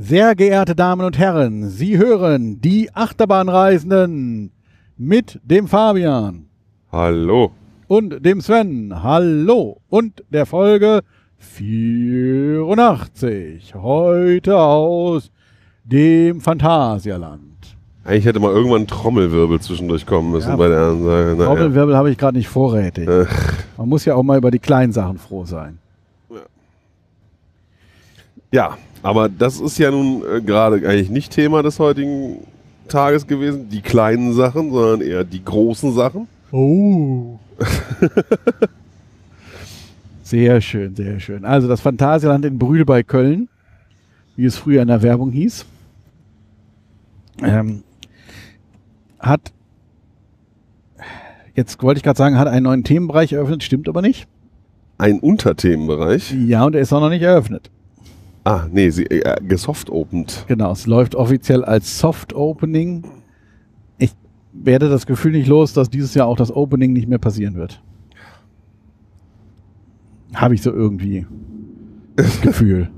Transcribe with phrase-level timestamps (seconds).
[0.00, 4.52] Sehr geehrte Damen und Herren, Sie hören die Achterbahnreisenden
[4.96, 6.46] mit dem Fabian
[6.92, 7.50] Hallo.
[7.88, 9.02] und dem Sven.
[9.02, 11.00] Hallo und der Folge
[11.38, 13.74] 84.
[13.74, 15.32] Heute aus
[15.84, 17.42] dem Phantasialand.
[18.04, 21.34] Eigentlich hätte mal irgendwann ein Trommelwirbel zwischendurch kommen müssen Ja, bei der Ansage.
[21.36, 21.44] Naja.
[21.46, 23.08] Trommelwirbel habe ich gerade nicht vorrätig.
[23.08, 25.78] Ach, Man muss ja auch mal über die kleinen Sachen froh sein.
[28.52, 32.38] ja, aber das ist ja nun äh, gerade eigentlich nicht Thema des heutigen
[32.88, 36.26] Tages gewesen, die kleinen Sachen, sondern eher die großen Sachen.
[36.50, 37.38] Oh.
[40.22, 41.44] sehr schön, sehr schön.
[41.44, 43.48] Also das Phantasialand in Brühl bei Köln,
[44.36, 45.66] wie es früher in der Werbung hieß,
[47.42, 47.82] ähm,
[49.18, 49.52] hat,
[51.54, 54.26] jetzt wollte ich gerade sagen, hat einen neuen Themenbereich eröffnet, stimmt aber nicht.
[54.96, 56.34] Ein Unterthemenbereich.
[56.46, 57.70] Ja, und er ist auch noch nicht eröffnet.
[58.44, 60.44] Ah, nee, sie äh, gesoft-opened.
[60.48, 63.04] Genau, es läuft offiziell als Soft Opening.
[63.98, 64.12] Ich
[64.52, 67.82] werde das Gefühl nicht los, dass dieses Jahr auch das Opening nicht mehr passieren wird.
[70.34, 71.26] Habe ich so irgendwie
[72.16, 72.90] das Gefühl.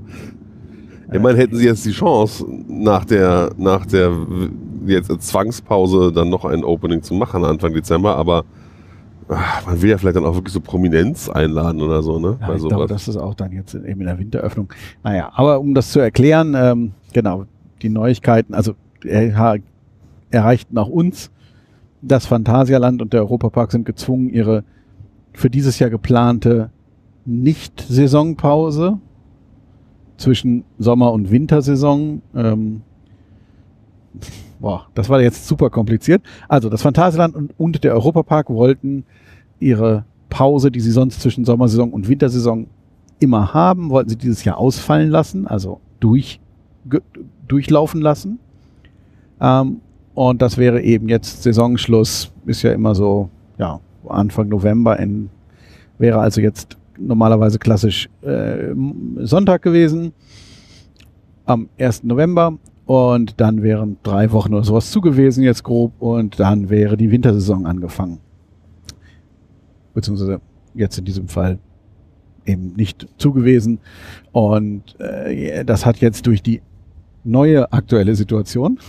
[1.11, 4.11] Immerhin hätten sie jetzt die Chance, nach der, nach der
[4.85, 8.45] jetzt Zwangspause dann noch ein Opening zu machen Anfang Dezember, aber
[9.65, 12.37] man will ja vielleicht dann auch wirklich so Prominenz einladen oder so, ne?
[12.41, 14.71] Ja, ich glaube, das ist auch dann jetzt eben in der Winteröffnung.
[15.03, 17.45] Naja, aber um das zu erklären, ähm, genau,
[17.81, 18.73] die Neuigkeiten, also
[19.05, 19.59] er,
[20.29, 21.31] erreichten auch uns.
[22.01, 24.63] Das Phantasialand und der Europapark sind gezwungen, ihre
[25.33, 26.71] für dieses Jahr geplante
[27.25, 28.97] Nicht-Saisonpause
[30.17, 32.21] zwischen Sommer- und Wintersaison.
[32.35, 32.81] Ähm,
[34.59, 36.21] boah, das war jetzt super kompliziert.
[36.47, 39.05] Also das Phantasialand und, und der Europapark wollten
[39.61, 42.67] ihre Pause, die sie sonst zwischen Sommersaison und Wintersaison
[43.19, 46.39] immer haben, wollten sie dieses Jahr ausfallen lassen, also durch,
[47.47, 48.39] durchlaufen lassen.
[49.39, 49.81] Ähm,
[50.13, 55.29] und das wäre eben jetzt Saisonschluss, ist ja immer so, ja, Anfang November, in,
[55.97, 58.73] wäre also jetzt normalerweise klassisch äh,
[59.19, 60.13] Sonntag gewesen,
[61.45, 62.03] am 1.
[62.03, 62.57] November.
[62.85, 67.09] Und dann wären drei Wochen oder sowas zu gewesen, jetzt grob, und dann wäre die
[67.09, 68.19] Wintersaison angefangen.
[69.93, 70.41] Beziehungsweise
[70.73, 71.59] jetzt in diesem Fall
[72.45, 73.79] eben nicht zugewesen.
[74.31, 76.61] Und äh, das hat jetzt durch die
[77.23, 78.79] neue aktuelle Situation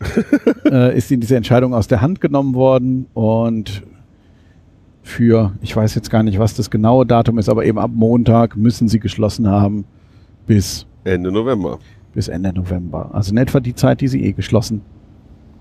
[0.64, 3.82] äh, ist ihnen diese Entscheidung aus der Hand genommen worden und
[5.02, 8.56] für, ich weiß jetzt gar nicht, was das genaue Datum ist, aber eben ab Montag
[8.56, 9.86] müssen sie geschlossen haben
[10.46, 11.78] bis, Ende November.
[12.12, 13.10] bis Ende November.
[13.14, 14.82] Also in etwa die Zeit, die sie eh geschlossen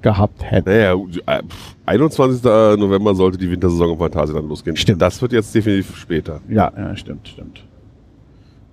[0.01, 0.69] gehabt hätten.
[0.69, 2.43] Naja, äh, pf, 21.
[2.43, 4.75] November sollte die Wintersaison im Phantasialand losgehen.
[4.77, 5.01] Stimmt.
[5.01, 6.41] Das wird jetzt definitiv später.
[6.49, 7.63] Ja, ja stimmt, stimmt.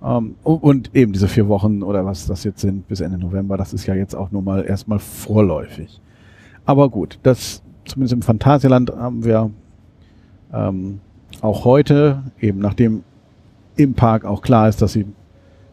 [0.03, 3.57] Ähm, u- und eben diese vier Wochen oder was das jetzt sind bis Ende November,
[3.57, 5.99] das ist ja jetzt auch nur mal erstmal vorläufig.
[6.65, 9.51] Aber gut, das zumindest im Phantasialand haben wir
[10.53, 10.99] ähm,
[11.41, 13.03] auch heute, eben nachdem
[13.75, 15.05] im Park auch klar ist, dass sie,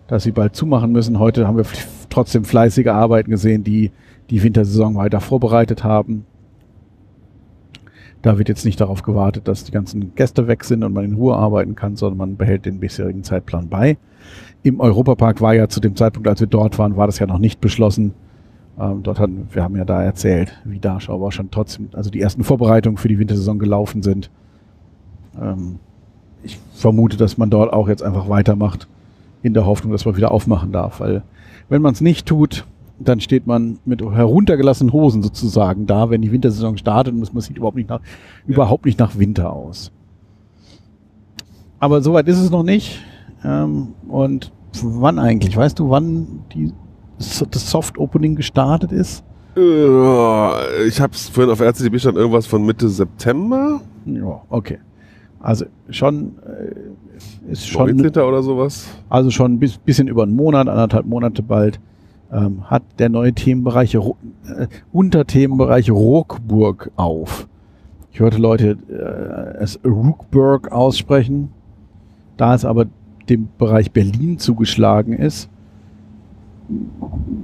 [0.08, 1.18] dass sie bald zumachen müssen.
[1.18, 1.66] Heute haben wir
[2.10, 3.91] trotzdem fleißige Arbeiten gesehen, die
[4.32, 6.25] die Wintersaison weiter vorbereitet haben.
[8.22, 11.15] Da wird jetzt nicht darauf gewartet, dass die ganzen Gäste weg sind und man in
[11.15, 13.98] Ruhe arbeiten kann, sondern man behält den bisherigen Zeitplan bei.
[14.62, 17.38] Im Europapark war ja zu dem Zeitpunkt, als wir dort waren, war das ja noch
[17.38, 18.15] nicht beschlossen.
[18.81, 22.22] Ähm, dort hatten, wir haben ja da erzählt, wie da aber schon trotzdem, also die
[22.22, 24.31] ersten Vorbereitungen für die Wintersaison gelaufen sind.
[25.38, 25.78] Ähm,
[26.42, 28.88] ich vermute, dass man dort auch jetzt einfach weitermacht,
[29.42, 31.00] in der Hoffnung, dass man wieder aufmachen darf.
[31.00, 31.22] Weil
[31.69, 32.65] wenn man es nicht tut,
[33.04, 37.56] dann steht man mit heruntergelassenen Hosen sozusagen da, wenn die Wintersaison startet und man sieht
[37.56, 38.00] überhaupt nicht nach,
[38.46, 39.92] überhaupt nicht nach Winter aus.
[41.78, 43.00] Aber soweit ist es noch nicht.
[43.44, 44.52] Ähm, und
[44.82, 45.56] wann eigentlich?
[45.56, 46.72] Weißt du, wann die,
[47.18, 49.24] das Soft Opening gestartet ist?
[49.56, 54.78] Äh, Ich habe es vorhin auf RCTB stand irgendwas von Mitte September, Ja, okay.
[55.41, 58.22] Also schon äh, ist schon 19.
[58.22, 58.86] oder sowas.
[59.08, 61.80] Also schon ein bis, bisschen über einen Monat, anderthalb Monate bald,
[62.32, 64.00] ähm, hat der neue Themenbereich, äh,
[64.92, 67.48] Unterthemenbereich Rockburg auf.
[68.12, 71.50] Ich hörte Leute äh, es Rookburg aussprechen.
[72.36, 72.86] Da es aber
[73.28, 75.48] dem Bereich Berlin zugeschlagen ist,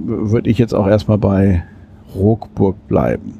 [0.05, 1.63] würde ich jetzt auch erstmal bei
[2.15, 3.39] Rockburg bleiben.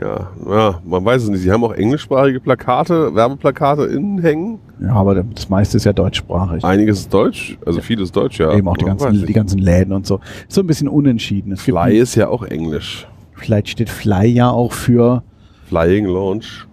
[0.00, 1.42] Ja, ja, man weiß es nicht.
[1.42, 4.58] Sie haben auch englischsprachige Plakate, Werbeplakate innen hängen.
[4.80, 6.64] Ja, aber das meiste ist ja deutschsprachig.
[6.64, 8.54] Einiges ist Deutsch, also vieles Deutsch, ja.
[8.54, 10.20] Eben auch die ganzen, die ganzen Läden und so.
[10.48, 11.52] So ein bisschen unentschieden.
[11.52, 13.06] Es Fly ist ja auch Englisch.
[13.34, 15.22] Vielleicht steht Fly ja auch für,
[15.66, 16.66] Flying Launch.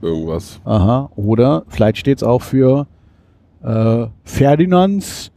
[0.00, 0.60] Irgendwas.
[0.64, 2.86] aha, oder vielleicht steht es auch für
[3.62, 5.32] äh, Ferdinands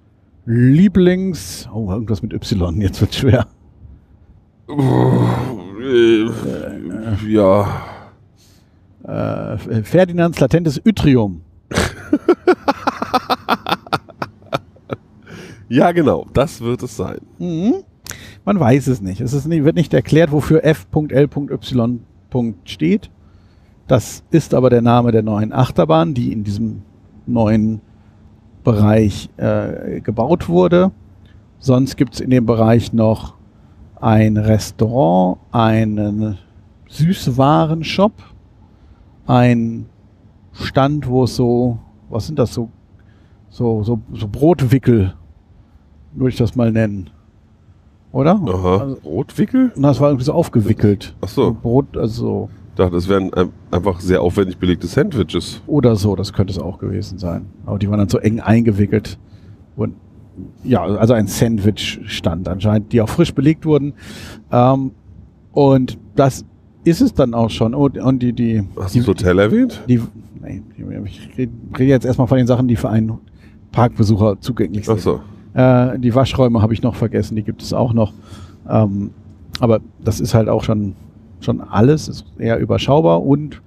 [0.45, 1.67] Lieblings...
[1.73, 3.47] Oh, irgendwas mit Y, jetzt wird schwer.
[5.81, 6.29] Äh,
[7.27, 7.85] ja.
[9.03, 11.41] Äh, Ferdinands latentes Yttrium.
[15.71, 16.27] Ja, genau.
[16.33, 17.19] Das wird es sein.
[17.39, 17.75] Mhm.
[18.43, 19.21] Man weiß es nicht.
[19.21, 22.49] Es nicht, wird nicht erklärt, wofür F.L.Y.
[22.65, 23.09] steht.
[23.87, 26.81] Das ist aber der Name der neuen Achterbahn, die in diesem
[27.25, 27.79] neuen
[28.65, 30.91] Bereich äh, gebaut wurde.
[31.59, 33.35] Sonst gibt es in dem Bereich noch
[34.01, 36.37] ein Restaurant, einen
[36.89, 38.13] Süßwarenshop,
[39.27, 39.85] ein
[40.53, 42.69] Stand, wo es so, was sind das so,
[43.49, 45.13] so, so, so Brotwickel,
[46.13, 47.09] würde ich das mal nennen.
[48.11, 48.31] Oder?
[48.45, 48.77] Aha.
[48.79, 49.71] Also, Rotwickel?
[49.75, 51.15] und das war irgendwie so aufgewickelt.
[51.21, 51.53] Ach so.
[51.61, 55.61] Brot, also Ich dachte, das wären ein- einfach sehr aufwendig belegte Sandwiches.
[55.67, 57.45] oder so, das könnte es auch gewesen sein.
[57.65, 59.17] Aber die waren dann so eng eingewickelt.
[59.77, 59.95] Und
[60.63, 63.93] ja, also ein Sandwich-Stand anscheinend, die auch frisch belegt wurden.
[64.51, 64.91] Ähm,
[65.51, 66.45] und das
[66.83, 67.73] ist es dann auch schon.
[67.73, 69.81] Und, und die, die, Hast du das Hotel erwähnt?
[69.87, 70.01] die,
[70.41, 70.61] nee,
[71.05, 73.19] ich rede rede jetzt erstmal von den Sachen, die für einen
[73.71, 74.97] Parkbesucher zugänglich sind.
[74.97, 75.21] Ach so.
[75.53, 78.13] Äh, die Waschräume habe ich noch vergessen, die gibt es auch noch.
[78.69, 79.11] Ähm,
[79.59, 80.95] aber das ist halt auch schon,
[81.39, 83.61] schon alles, ist eher überschaubar und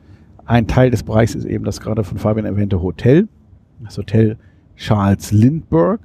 [0.47, 3.29] ein Teil des Bereichs ist eben das gerade von Fabian erwähnte Hotel,
[3.83, 4.37] das Hotel
[4.77, 6.03] Charles Lindbergh,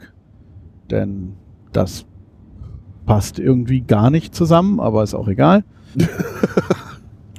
[0.91, 1.33] denn
[1.71, 2.05] das
[3.05, 5.65] passt irgendwie gar nicht zusammen, aber ist auch egal.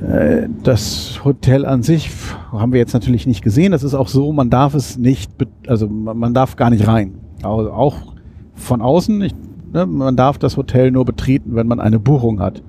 [0.00, 2.10] Äh, Das Hotel an sich
[2.52, 3.72] haben wir jetzt natürlich nicht gesehen.
[3.72, 5.30] Das ist auch so, man darf es nicht,
[5.66, 7.14] also man darf gar nicht rein.
[7.42, 8.14] Auch
[8.54, 9.34] von außen, ich,
[9.72, 12.62] ne, man darf das Hotel nur betreten, wenn man eine Buchung hat.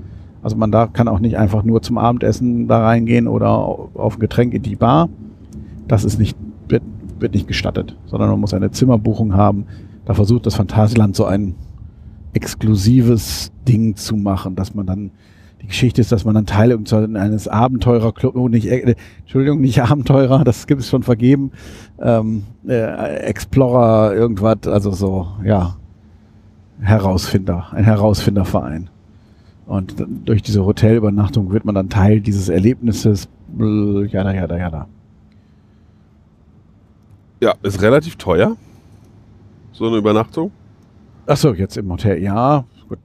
[0.47, 4.15] Also man darf, kann auch nicht einfach nur zum Abendessen da reingehen oder au- auf
[4.15, 5.09] ein Getränk in die Bar.
[5.89, 6.37] Das ist nicht,
[6.69, 6.83] wird,
[7.19, 9.65] wird nicht gestattet, sondern man muss eine Zimmerbuchung haben.
[10.05, 11.55] Da versucht das Phantasialand so ein
[12.31, 15.11] exklusives Ding zu machen, dass man dann
[15.61, 16.71] die Geschichte ist, dass man dann Teil
[17.17, 21.51] eines Abenteurerclub, oh, nicht, äh, Entschuldigung, nicht Abenteurer, das gibt es schon vergeben,
[22.01, 25.75] ähm, äh, Explorer, irgendwas, also so, ja,
[26.79, 28.89] Herausfinder, ein Herausfinderverein.
[29.67, 33.27] Und durch diese Hotelübernachtung wird man dann Teil dieses Erlebnisses,
[33.59, 34.87] jada, jada, jada.
[37.41, 38.55] Ja, ist relativ teuer.
[39.73, 40.51] So eine Übernachtung.
[41.27, 42.99] Ach so, jetzt im Hotel, ja, gut.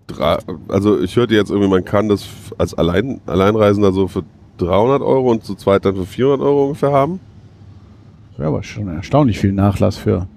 [0.69, 4.23] Also ich hörte jetzt irgendwie, man kann das als Allein, Alleinreisender so für
[4.59, 7.19] 300 Euro und zu zweit dann für 400 Euro ungefähr haben.
[8.39, 10.29] Ja, aber schon erstaunlich viel Nachlass für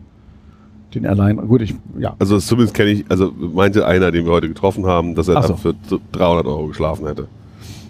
[0.95, 1.37] den allein.
[1.37, 5.15] Gut, ich, ja, Also zumindest kenne ich, also meinte einer, den wir heute getroffen haben,
[5.15, 5.55] dass er so.
[5.55, 7.27] für so 300 Euro geschlafen hätte.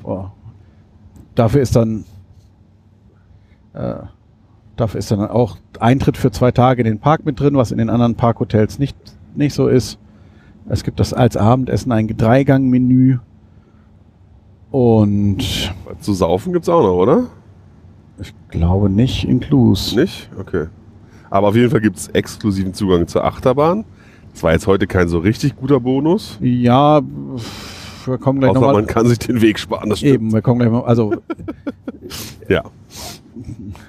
[0.03, 0.25] Oh.
[1.35, 2.05] Dafür ist dann
[3.73, 3.95] äh,
[4.75, 7.77] dafür ist dann auch Eintritt für zwei Tage in den Park mit drin, was in
[7.77, 8.97] den anderen Parkhotels nicht,
[9.35, 9.97] nicht so ist.
[10.67, 13.19] Es gibt das als Abendessen ein Dreigang-Menü
[14.71, 17.25] und Zu saufen gibt's auch noch, oder?
[18.19, 19.95] ich glaube nicht inclus.
[19.95, 20.29] Nicht?
[20.39, 20.67] Okay.
[21.35, 23.83] Aber auf jeden Fall gibt's exklusiven Zugang zur Achterbahn.
[24.31, 26.37] Das war jetzt heute kein so richtig guter Bonus.
[26.39, 27.01] Ja,
[28.05, 28.73] wir kommen gleich nochmal.
[28.73, 30.13] man kann sich den Weg sparen, das stimmt.
[30.13, 30.85] Eben, wir kommen gleich mal.
[30.85, 31.13] Also,
[32.47, 32.63] Ja.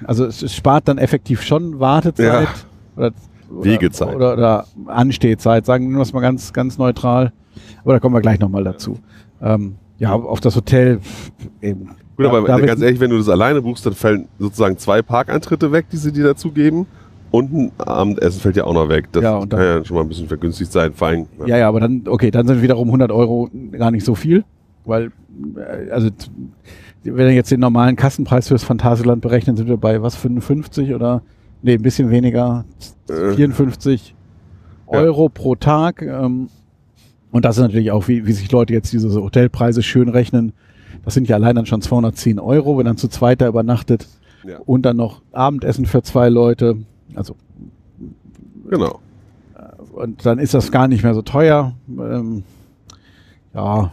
[0.03, 2.25] also es, es spart dann effektiv schon Wartezeit.
[2.25, 2.47] Ja.
[2.97, 3.13] Oder,
[3.49, 4.13] oder, Wegezeit.
[4.13, 7.31] Oder, oder Anstehzeit, sagen wir es mal ganz, ganz neutral.
[7.85, 8.99] Aber da kommen wir gleich nochmal dazu.
[9.41, 10.99] Ähm, ja, auf das Hotel
[11.61, 11.91] eben.
[12.17, 15.85] Gut, aber ganz ehrlich, wenn du das alleine buchst, dann fallen sozusagen zwei Parkeintritte weg,
[15.89, 16.87] die sie dir dazu geben.
[17.31, 19.09] Und ein Abendessen fällt ja auch noch weg.
[19.11, 20.93] Das Ja, und kann dann- ja schon mal ein bisschen vergünstigt sein.
[20.93, 24.15] Vor allem, Ja, ja, aber dann, okay, dann sind wiederum 100 Euro gar nicht so
[24.15, 24.43] viel,
[24.85, 25.11] weil,
[25.57, 26.09] äh, also,
[27.03, 31.21] wenn wir jetzt den normalen Kassenpreis fürs Phantasialand berechnen, sind wir bei was, 55 oder,
[31.61, 32.65] nee, ein bisschen weniger,
[33.09, 33.33] Äh.
[33.35, 34.15] 54
[34.91, 34.99] Ja.
[34.99, 36.01] Euro pro Tag.
[36.01, 36.47] Ähm,
[37.31, 40.53] und das ist natürlich auch, wie, wie sich Leute jetzt diese so Hotelpreise schön rechnen.
[41.03, 44.07] Das sind ja allein dann schon 210 Euro, wenn dann zu zweit da übernachtet
[44.47, 44.59] Ja.
[44.65, 46.77] und dann noch Abendessen für zwei Leute.
[47.15, 47.35] Also
[48.69, 48.99] Genau.
[49.93, 51.73] und dann ist das gar nicht mehr so teuer.
[51.89, 52.43] Ähm,
[53.53, 53.91] ja,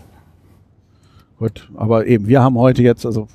[1.38, 1.70] gut.
[1.76, 3.28] Aber eben, wir haben heute jetzt, also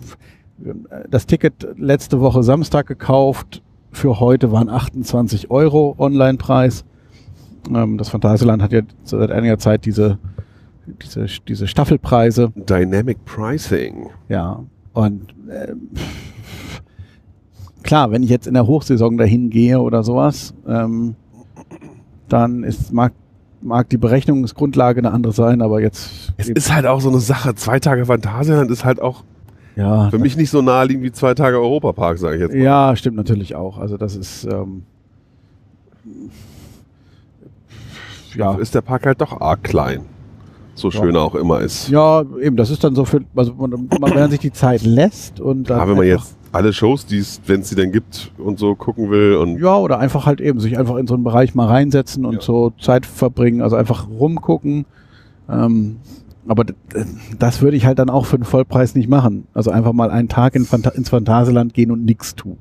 [1.09, 3.61] das Ticket letzte Woche Samstag gekauft.
[3.91, 6.83] Für heute waren 28 Euro Online-Preis.
[7.73, 10.19] Ähm, das Phantasialand hat ja seit einiger Zeit diese,
[11.01, 12.51] diese, diese Staffelpreise.
[12.55, 14.09] Dynamic Pricing.
[14.27, 14.63] Ja.
[14.93, 15.73] Und äh,
[17.83, 21.15] klar, wenn ich jetzt in der Hochsaison dahin gehe oder sowas, ähm,
[22.27, 23.13] dann ist, mag,
[23.61, 26.33] mag die Berechnungsgrundlage eine andere sein, aber jetzt.
[26.37, 27.55] Es ist halt auch so eine Sache.
[27.55, 29.23] Zwei Tage Phantasialand ist halt auch
[29.75, 32.61] ja, für mich nicht so naheliegend wie zwei Tage Europapark, sage ich jetzt mal.
[32.61, 33.77] Ja, stimmt natürlich auch.
[33.77, 34.45] Also das ist.
[34.45, 34.83] Ähm,
[38.35, 38.55] ja.
[38.55, 40.01] ist der Park halt doch arg klein.
[40.75, 41.89] So schön er auch immer ist.
[41.89, 45.41] Ja, eben, das ist dann so für, also man, wenn man sich die Zeit lässt
[45.41, 45.79] und dann.
[45.79, 48.75] Ja, wenn man jetzt alle Shows, die es, wenn es sie denn gibt und so
[48.75, 49.59] gucken will und.
[49.59, 52.41] Ja, oder einfach halt eben sich einfach in so einen Bereich mal reinsetzen und ja.
[52.41, 54.85] so Zeit verbringen, also einfach rumgucken.
[55.49, 55.97] Ähm,
[56.47, 56.65] aber
[57.37, 59.47] das würde ich halt dann auch für den Vollpreis nicht machen.
[59.53, 62.57] Also einfach mal einen Tag in Phanta ins Phantasialand gehen und nichts tun.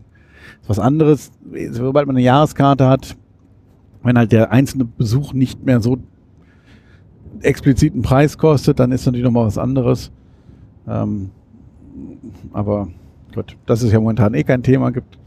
[0.61, 1.31] Das ist was anderes,
[1.71, 3.17] sobald man eine Jahreskarte hat,
[4.03, 5.99] wenn halt der einzelne Besuch nicht mehr so
[7.41, 10.11] expliziten Preis kostet, dann ist natürlich nochmal was anderes.
[10.87, 11.31] Ähm,
[12.53, 12.89] aber
[13.39, 14.91] gut, das ist ja momentan eh kein Thema.
[14.91, 15.19] Gibt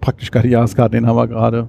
[0.00, 1.68] praktisch keine Jahreskarte, den haben wir gerade.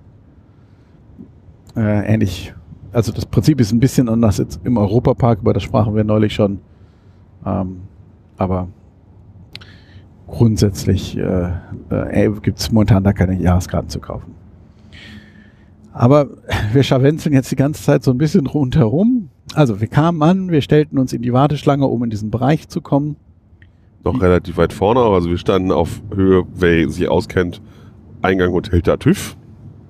[1.75, 2.53] Äh, ähnlich,
[2.93, 6.33] also das Prinzip ist ein bisschen anders jetzt im Europapark, über das sprachen wir neulich
[6.33, 6.59] schon.
[7.45, 7.81] Ähm,
[8.37, 8.69] aber
[10.27, 11.51] grundsätzlich äh,
[11.89, 14.33] äh, gibt es momentan da keine Jahreskarten zu kaufen.
[15.91, 16.27] Aber
[16.73, 19.29] wir scharwenzeln jetzt die ganze Zeit so ein bisschen rundherum.
[19.53, 22.81] Also wir kamen an, wir stellten uns in die Warteschlange, um in diesen Bereich zu
[22.81, 23.17] kommen.
[24.05, 27.59] Noch relativ weit vorne, also wir standen auf Höhe, wer sich auskennt,
[28.21, 29.35] Eingang Hotel Tartüff.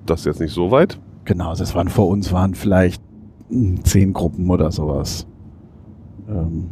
[0.06, 0.98] Das ist jetzt nicht so weit.
[1.26, 3.02] Genau, das waren vor uns waren vielleicht
[3.50, 5.26] hm, zehn Gruppen oder sowas.
[6.28, 6.68] Ähm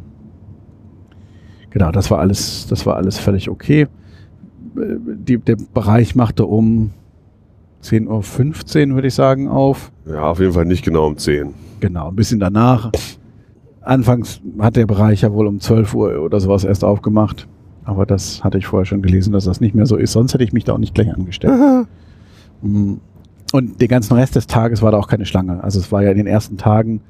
[1.68, 3.82] genau, das war alles, das war alles völlig okay.
[3.82, 3.88] Äh,
[5.04, 6.92] die, der Bereich machte um
[7.82, 9.92] 10.15 Uhr, würde ich sagen, auf.
[10.06, 11.52] Ja, auf jeden Fall nicht genau um 10.
[11.80, 12.90] Genau, ein bisschen danach.
[13.84, 17.46] Anfangs hat der Bereich ja wohl um 12 Uhr oder sowas erst aufgemacht.
[17.84, 20.12] Aber das hatte ich vorher schon gelesen, dass das nicht mehr so ist.
[20.12, 21.86] Sonst hätte ich mich da auch nicht gleich angestellt.
[22.62, 22.94] Mm.
[23.52, 25.62] Und den ganzen Rest des Tages war da auch keine Schlange.
[25.62, 27.02] Also es war ja in den ersten Tagen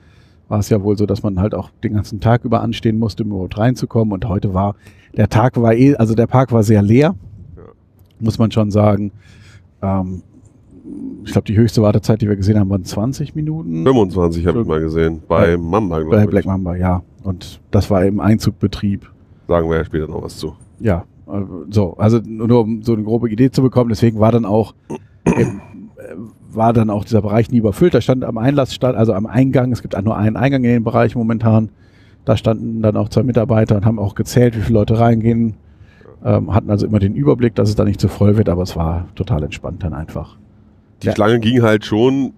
[0.48, 3.24] war es ja wohl so, dass man halt auch den ganzen Tag über anstehen musste,
[3.24, 4.12] um überhaupt reinzukommen.
[4.12, 4.74] Und heute war,
[5.16, 7.14] der Tag war eh, also der Park war sehr leer,
[8.20, 9.12] muss man schon sagen.
[9.80, 10.22] Ähm,
[11.24, 13.84] ich glaube, die höchste Wartezeit, die wir gesehen haben, waren 20 Minuten.
[13.84, 15.22] 25 habe ich mal gesehen.
[15.28, 16.24] Bei, bei Mamba, glaube ich.
[16.24, 17.02] Bei Black Mamba, ja.
[17.22, 19.10] Und das war im Einzugbetrieb.
[19.48, 20.54] Sagen wir ja später noch was zu.
[20.80, 21.04] Ja,
[21.70, 24.74] so, also nur um so eine grobe Idee zu bekommen, deswegen war dann auch
[25.26, 25.60] eben,
[25.96, 26.14] äh,
[26.52, 27.94] war dann auch dieser Bereich nie überfüllt.
[27.94, 30.70] Da stand am Einlass, stand, also am Eingang, es gibt auch nur einen Eingang in
[30.70, 31.70] den Bereich momentan.
[32.24, 35.54] Da standen dann auch zwei Mitarbeiter und haben auch gezählt, wie viele Leute reingehen.
[36.24, 38.76] Ähm, hatten also immer den Überblick, dass es da nicht zu voll wird, aber es
[38.76, 40.38] war total entspannt dann einfach.
[41.04, 41.14] Die ja.
[41.14, 42.32] Schlange ging halt schon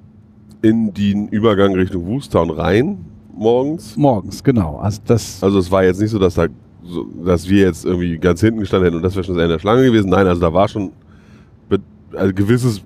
[0.62, 2.99] in den Übergang Richtung Woostown rein
[3.32, 3.96] morgens.
[3.96, 4.78] Morgens, genau.
[4.78, 5.42] Also das.
[5.42, 6.46] Also es war jetzt nicht so, dass da,
[6.82, 9.54] so, dass wir jetzt irgendwie ganz hinten gestanden hätten und das wäre schon das Ende
[9.54, 10.11] der Schlange gewesen.
[10.11, 10.92] Nein, also da war schon
[12.16, 12.82] ein gewisses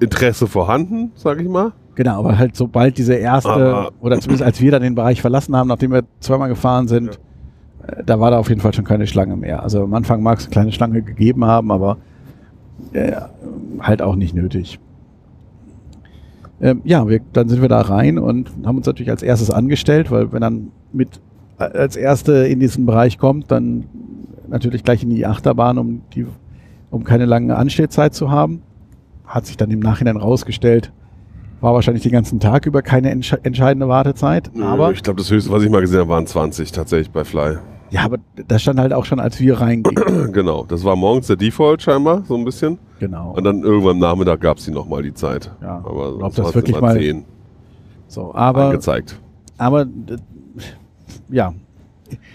[0.00, 1.72] Interesse vorhanden, sag ich mal.
[1.94, 5.54] Genau, aber halt sobald diese erste, aber oder zumindest als wir dann den Bereich verlassen
[5.54, 7.18] haben, nachdem wir zweimal gefahren sind,
[7.82, 7.98] ja.
[7.98, 9.62] äh, da war da auf jeden Fall schon keine Schlange mehr.
[9.62, 11.98] Also am Anfang mag es eine kleine Schlange gegeben haben, aber
[12.92, 13.12] äh,
[13.80, 14.78] halt auch nicht nötig.
[16.60, 20.10] Ähm, ja, wir, dann sind wir da rein und haben uns natürlich als erstes angestellt,
[20.10, 21.20] weil wenn dann mit
[21.56, 23.84] als Erste in diesen Bereich kommt, dann
[24.48, 26.26] natürlich gleich in die Achterbahn, um, die,
[26.90, 28.62] um keine lange Anstellzeit zu haben.
[29.26, 30.92] Hat sich dann im Nachhinein rausgestellt,
[31.60, 34.50] war wahrscheinlich den ganzen Tag über keine entscheidende Wartezeit.
[34.60, 37.58] Aber ich glaube, das höchste, was ich mal gesehen habe, waren 20 tatsächlich bei Fly.
[37.90, 40.32] Ja, aber das stand halt auch schon, als wir reingingen.
[40.32, 42.78] genau, das war morgens der Default scheinbar, so ein bisschen.
[43.00, 43.32] Genau.
[43.32, 45.50] Und dann irgendwann am Nachmittag gab es die nochmal die Zeit.
[45.60, 47.24] Ja, aber ob das wirklich mal 10
[48.06, 49.18] so, aber, angezeigt.
[49.58, 49.86] Aber
[51.28, 51.52] ja.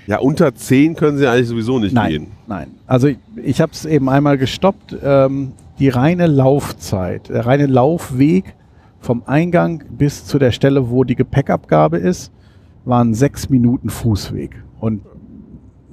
[0.08, 2.28] Ja, unter 10 können sie eigentlich sowieso nicht nein, gehen.
[2.48, 4.96] Nein, also ich, ich habe es eben einmal gestoppt.
[5.04, 8.56] Ähm, die reine Laufzeit, der reine Laufweg
[9.00, 12.32] vom Eingang bis zu der Stelle, wo die Gepäckabgabe ist,
[12.86, 14.64] waren sechs Minuten Fußweg.
[14.80, 15.02] Und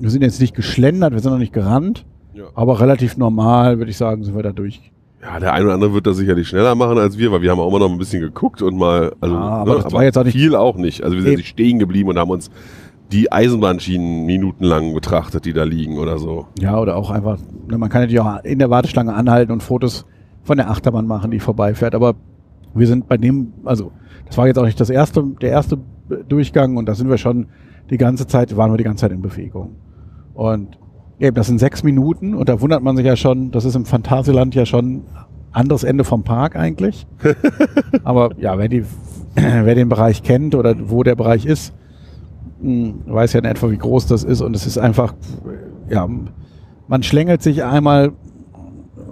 [0.03, 2.05] wir sind jetzt nicht geschlendert, wir sind noch nicht gerannt,
[2.35, 2.45] ja.
[2.55, 4.91] aber relativ normal, würde ich sagen, sind wir da durch.
[5.23, 7.61] Ja, der eine oder andere wird das sicherlich schneller machen als wir, weil wir haben
[7.61, 10.05] auch immer noch ein bisschen geguckt und mal, also, ja, aber, ne, das aber war
[10.05, 11.05] jetzt auch nicht viel auch nicht.
[11.05, 12.51] Also wir sind stehen geblieben und haben uns
[13.13, 16.47] die Eisenbahnschienen minutenlang betrachtet, die da liegen oder so.
[16.59, 20.05] Ja, oder auch einfach, ne, man kann natürlich auch in der Warteschlange anhalten und Fotos
[20.43, 22.17] von der Achterbahn machen, die vorbeifährt, aber
[22.75, 23.93] wir sind bei dem, also
[24.27, 25.79] das war jetzt auch nicht das erste, der erste
[26.29, 27.47] Durchgang und da sind wir schon
[27.89, 29.77] die ganze Zeit, waren wir die ganze Zeit in Bewegung.
[30.35, 30.79] Und
[31.19, 33.85] eben, das sind sechs Minuten und da wundert man sich ja schon, das ist im
[33.85, 35.03] Phantasialand ja schon
[35.53, 37.07] anderes Ende vom Park eigentlich.
[38.05, 38.85] Aber ja, wer, die,
[39.35, 41.75] wer den Bereich kennt oder wo der Bereich ist,
[42.61, 45.15] mh, weiß ja in etwa, wie groß das ist und es ist einfach,
[45.89, 46.09] ja,
[46.89, 48.13] man schlängelt sich einmal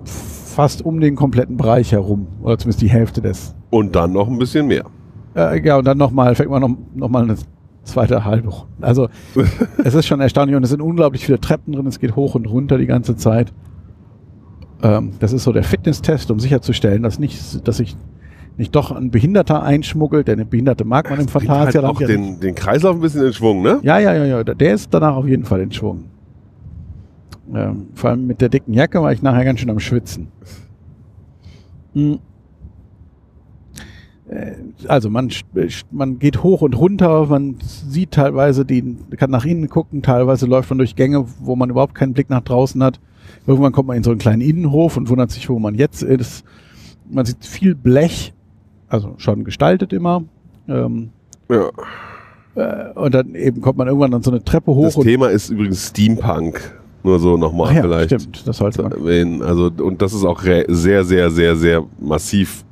[0.05, 3.55] fast um den kompletten Bereich herum oder zumindest die Hälfte des.
[3.71, 4.85] Und dann noch ein bisschen mehr.
[5.37, 7.37] Äh, ja, und dann nochmal, fängt man noch, noch mal eine
[7.91, 8.51] zweite halbe.
[8.81, 9.09] Also
[9.85, 12.47] es ist schon erstaunlich und es sind unglaublich viele Treppen drin, es geht hoch und
[12.47, 13.53] runter die ganze Zeit.
[14.83, 17.97] Ähm, das ist so der Fitnesstest, um sicherzustellen, dass nicht, dass sich
[18.57, 22.41] nicht doch ein Behinderter einschmuggelt, denn ein Behinderte mag man im Bringt halt auch den,
[22.41, 23.79] den Kreislauf ein bisschen in Schwung, ne?
[23.83, 26.05] Ja, ja, ja, ja, der ist danach auf jeden Fall in Schwung.
[27.55, 30.29] Ähm, vor allem mit der dicken Jacke war ich nachher ganz schön am Schwitzen.
[31.95, 32.19] Hm.
[34.31, 34.53] Äh,
[34.87, 39.69] Also man, sch- man geht hoch und runter, man sieht teilweise, die, kann nach innen
[39.69, 43.01] gucken, teilweise läuft man durch Gänge, wo man überhaupt keinen Blick nach draußen hat.
[43.47, 46.45] Irgendwann kommt man in so einen kleinen Innenhof und wundert sich, wo man jetzt ist.
[47.11, 48.33] Man sieht viel Blech,
[48.89, 50.23] also schon gestaltet immer.
[50.69, 51.11] Ähm,
[51.51, 51.69] Ja.
[52.55, 55.51] äh, und dann eben kommt man irgendwann an so eine Treppe hoch Das Thema ist
[55.51, 56.77] übrigens Steampunk.
[57.03, 58.21] Nur so nochmal ja, vielleicht.
[58.21, 59.43] stimmt, das sollte man.
[59.43, 62.65] Also, und das ist auch sehr, sehr, sehr, sehr massiv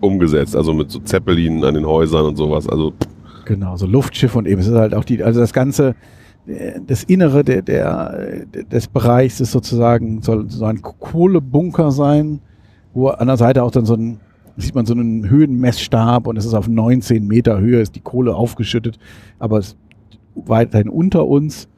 [0.00, 0.56] umgesetzt.
[0.56, 2.68] Also mit so Zeppelinen an den Häusern und sowas.
[2.68, 2.92] Also
[3.46, 5.94] Genau, so Luftschiff und eben, es ist halt auch die, also das Ganze,
[6.46, 12.40] äh, das Innere der, der, äh, des Bereichs ist sozusagen, soll so ein Kohlebunker sein,
[12.92, 14.18] wo an der Seite auch dann so ein,
[14.56, 18.34] sieht man so einen Höhenmessstab und es ist auf 19 Meter Höhe, ist die Kohle
[18.34, 18.98] aufgeschüttet,
[19.38, 19.76] aber es
[20.34, 21.68] weiterhin unter uns.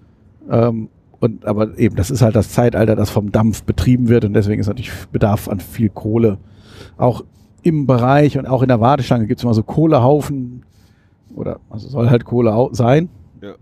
[0.51, 0.89] Ähm,
[1.21, 4.61] und aber eben, das ist halt das Zeitalter, das vom Dampf betrieben wird und deswegen
[4.61, 6.39] ist natürlich Bedarf an viel Kohle.
[6.97, 7.25] Auch
[7.63, 10.63] im Bereich und auch in der Warteschlange gibt es immer so Kohlehaufen,
[11.35, 13.09] oder also soll halt Kohle sein.
[13.41, 13.55] Ja.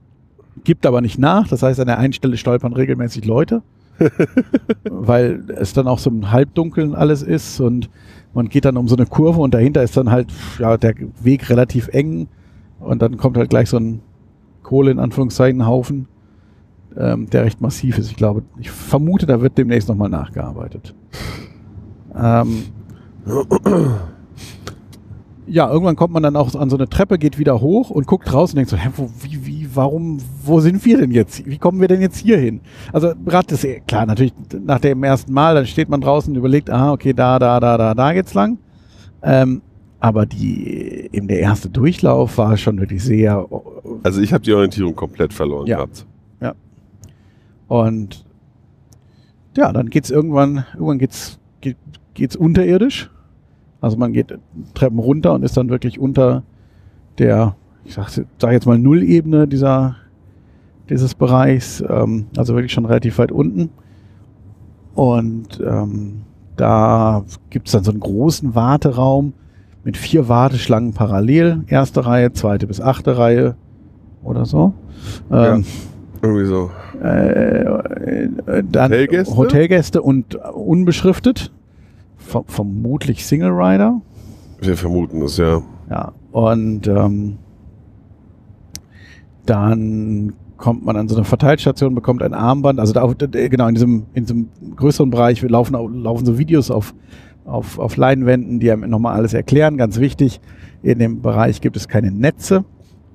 [0.65, 1.49] Gibt aber nicht nach.
[1.49, 3.63] Das heißt, an der einen Stelle stolpern regelmäßig Leute,
[4.85, 7.91] weil es dann auch so im Halbdunkeln alles ist und
[8.35, 10.29] man geht dann um so eine Kurve und dahinter ist dann halt
[10.59, 12.29] ja, der Weg relativ eng
[12.81, 14.01] und dann kommt halt gleich so ein
[14.63, 16.09] Kohle in Anführungszeichen Haufen,
[16.97, 18.11] ähm, der recht massiv ist.
[18.11, 20.95] Ich glaube, ich vermute, da wird demnächst nochmal nachgearbeitet.
[22.19, 22.63] Ähm,
[25.47, 28.33] ja, irgendwann kommt man dann auch an so eine Treppe, geht wieder hoch und guckt
[28.33, 31.47] raus und denkt so, hä, wo, wie, wie, warum, wo sind wir denn jetzt?
[31.47, 32.61] Wie kommen wir denn jetzt hier hin?
[32.93, 34.33] Also gerade das, klar, natürlich
[34.65, 37.77] nach dem ersten Mal, dann steht man draußen und überlegt, ah, okay, da, da, da,
[37.79, 38.59] da, da geht's lang.
[39.23, 39.63] Ähm,
[40.01, 43.47] aber die, eben der erste Durchlauf war schon wirklich sehr,
[44.03, 45.77] Also ich habe die Orientierung komplett verloren Ja.
[45.77, 46.07] gehabt.
[47.69, 48.25] Und
[49.57, 51.77] ja, dann geht's irgendwann, irgendwann geht's, geht,
[52.15, 53.11] geht's unterirdisch.
[53.87, 54.37] Also man geht
[54.75, 56.43] Treppen runter und ist dann wirklich unter
[57.19, 59.95] der, ich sag, sag jetzt mal Nullebene dieser,
[60.91, 63.71] dieses Bereichs, ähm, also wirklich schon relativ weit unten.
[64.97, 66.23] Und ähm,
[66.57, 69.35] da gibt's dann so einen großen Warteraum
[69.85, 71.63] mit vier Warteschlangen parallel.
[71.69, 73.55] Erste Reihe, zweite bis achte Reihe
[74.25, 74.75] oder so.
[75.31, 75.65] Ähm,
[76.23, 76.73] Irgendwie so.
[77.05, 79.37] äh, äh, dann Hotelgäste?
[79.37, 81.53] Hotelgäste und unbeschriftet.
[82.27, 84.01] Ver vermutlich Single Rider.
[84.61, 85.63] Wir vermuten es, ja.
[85.89, 86.13] Ja.
[86.33, 87.37] Und ähm,
[89.45, 92.81] dann kommt man an so eine Verteilstation, bekommt ein Armband.
[92.81, 96.71] Also da, äh, genau, in diesem, in diesem größeren Bereich laufen, au- laufen so Videos
[96.71, 96.95] auf,
[97.45, 99.77] auf, auf Leinwänden, die einem nochmal alles erklären.
[99.77, 100.41] Ganz wichtig,
[100.83, 102.65] in dem Bereich gibt es keine Netze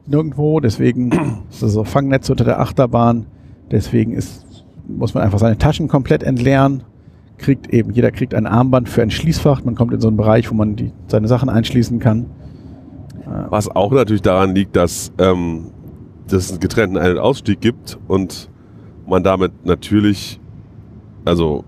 [0.05, 0.59] nirgendwo.
[0.59, 1.11] Deswegen
[1.49, 3.25] ist das so Fangnetze unter der Achterbahn.
[3.71, 4.45] Deswegen ist,
[4.87, 6.83] muss man einfach seine Taschen komplett entleeren.
[7.41, 9.63] Kriegt eben, jeder kriegt ein Armband für ein Schließfach.
[9.63, 12.27] Man kommt in so einen Bereich, wo man die, seine Sachen einschließen kann.
[13.49, 15.71] Was auch natürlich daran liegt, dass ähm,
[16.31, 18.49] dass es einen getrennten Ein- und Ausstieg gibt und
[19.07, 20.39] man damit natürlich,
[21.25, 21.63] also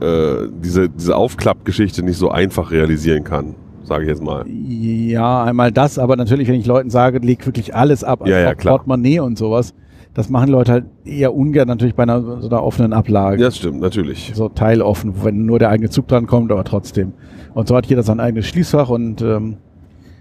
[0.00, 3.54] äh, diese, diese Aufklappgeschichte nicht so einfach realisieren kann,
[3.84, 4.44] sage ich jetzt mal.
[4.48, 8.52] Ja, einmal das, aber natürlich, wenn ich Leuten sage, leg wirklich alles ab, Ja, ja,
[8.52, 8.76] auch klar.
[8.78, 9.74] Portemonnaie und sowas,
[10.18, 13.40] das machen Leute halt eher ungern natürlich bei einer, so einer offenen Ablage.
[13.40, 14.32] Ja, das stimmt, natürlich.
[14.34, 17.12] So teiloffen, wenn nur der eigene Zug dran kommt, aber trotzdem.
[17.54, 19.58] Und so hat jeder sein eigenes Schließfach und ähm,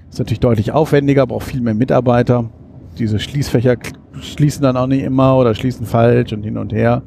[0.08, 2.48] ist natürlich deutlich aufwendiger, braucht viel mehr Mitarbeiter.
[3.00, 3.78] Diese Schließfächer
[4.22, 7.02] schließen dann auch nicht immer oder schließen falsch und hin und her.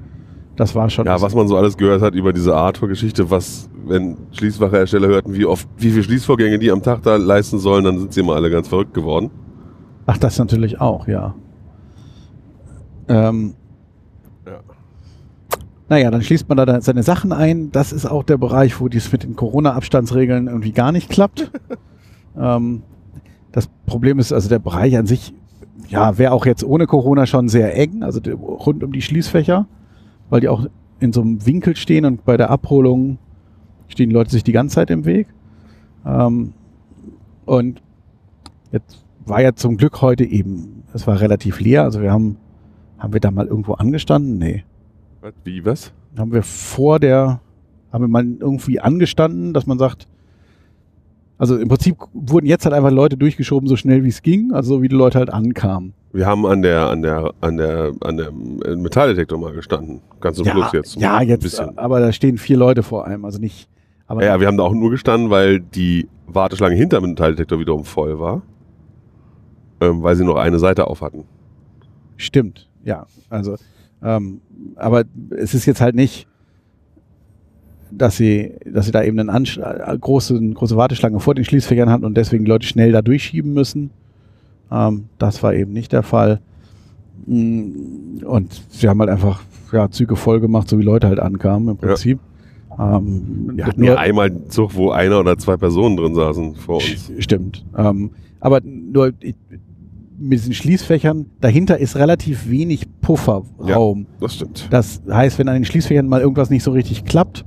[0.57, 1.07] Das war schon.
[1.07, 5.47] Ja, was man so alles gehört hat über diese Arthur-Geschichte, was, wenn Schließfachhersteller hörten, wie
[5.47, 8.51] oft, wie viele Schließvorgänge die am Tag da leisten sollen, dann sind sie immer alle
[8.51, 9.31] ganz verrückt geworden.
[10.07, 11.37] Ach, das natürlich auch, ja.
[13.11, 13.55] Ähm,
[14.47, 14.61] Ja.
[15.89, 17.73] Naja, dann schließt man da seine Sachen ein.
[17.73, 21.51] Das ist auch der Bereich, wo dies mit den Corona-Abstandsregeln irgendwie gar nicht klappt.
[22.39, 22.83] ähm,
[23.53, 25.35] das Problem ist, also der Bereich an sich
[25.89, 29.67] ja, wäre auch jetzt ohne Corona schon sehr eng, also rund um die Schließfächer,
[30.29, 30.67] weil die auch
[31.01, 33.19] in so einem Winkel stehen und bei der Abholung
[33.89, 35.27] stehen die Leute sich die ganze Zeit im Weg.
[36.07, 36.53] Ähm,
[37.45, 37.83] und
[38.71, 42.37] jetzt war ja zum Glück heute eben, es war relativ leer, also wir haben,
[43.01, 44.39] haben wir da mal irgendwo angestanden?
[44.39, 44.65] Nee.
[45.21, 45.33] Was?
[45.45, 45.93] Wie, was?
[46.17, 47.41] Haben wir vor der,
[47.93, 50.07] haben wir mal irgendwie angestanden, dass man sagt,
[51.39, 54.77] also im Prinzip wurden jetzt halt einfach Leute durchgeschoben, so schnell wie es ging, also
[54.77, 55.95] so wie die Leute halt ankamen.
[56.13, 60.01] Wir haben an der, an der, an der, an dem Metalldetektor mal gestanden.
[60.21, 60.97] Ganz zum Schluss jetzt.
[60.97, 61.79] ja, jetzt, bisschen.
[61.79, 63.69] aber da stehen vier Leute vor einem, also nicht,
[64.07, 67.85] aber Ja, wir haben da auch nur gestanden, weil die Warteschlange hinter dem Metalldetektor wiederum
[67.85, 68.43] voll war.
[69.81, 71.25] Ähm, weil sie noch eine Seite auf hatten.
[72.19, 73.07] Stimmt, ja.
[73.29, 73.57] Also,
[74.03, 74.41] ähm,
[74.77, 75.05] aber
[75.37, 76.27] es ist jetzt halt nicht,
[77.93, 82.05] dass sie, dass sie da eben eine äh, große, große Warteschlange vor den Schließfächern hatten
[82.05, 83.91] und deswegen Leute schnell da durchschieben müssen.
[84.71, 86.41] Ähm, das war eben nicht der Fall.
[87.27, 91.71] Mm, Und sie haben halt einfach ja, Züge voll gemacht, so wie Leute halt ankamen
[91.71, 92.19] im Prinzip.
[92.79, 96.55] Ähm, Wir hatten nur- ja einmal einen Zug, wo einer oder zwei Personen drin saßen
[96.55, 97.11] vor uns.
[97.19, 97.65] Stimmt.
[97.77, 99.35] Ähm, aber nur ich,
[100.21, 104.07] mit diesen Schließfächern, dahinter ist relativ wenig Pufferraum.
[104.21, 104.69] Das stimmt.
[104.71, 107.45] Das heißt, wenn an den Schließfächern mal irgendwas nicht so richtig klappt,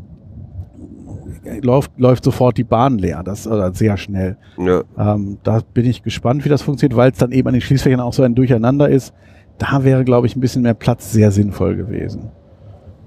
[1.62, 3.22] läuft, läuft sofort die Bahn leer.
[3.24, 4.38] Das oder sehr schnell.
[4.58, 4.84] Ja.
[4.98, 8.00] Ähm, da bin ich gespannt, wie das funktioniert, weil es dann eben an den Schließfächern
[8.00, 9.14] auch so ein Durcheinander ist.
[9.58, 12.32] Da wäre, glaube ich, ein bisschen mehr Platz sehr sinnvoll gewesen.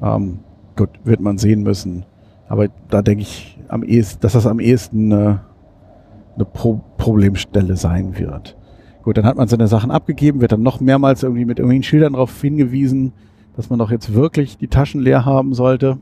[0.03, 0.41] Ähm,
[0.77, 2.05] gut, wird man sehen müssen.
[2.49, 5.41] Aber da denke ich, am ehesten, dass das am ehesten eine,
[6.37, 8.57] eine Pro Problemstelle sein wird.
[9.07, 12.15] Gut, dann hat man seine Sachen abgegeben, wird dann noch mehrmals irgendwie mit irgendwelchen Schildern
[12.15, 13.13] darauf hingewiesen,
[13.55, 15.99] dass man doch jetzt wirklich die Taschen leer haben sollte.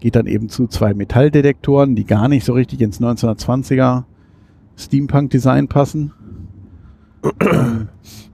[0.00, 4.04] Geht dann eben zu zwei Metalldetektoren, die gar nicht so richtig ins 1920er
[4.76, 6.12] Steampunk-Design passen.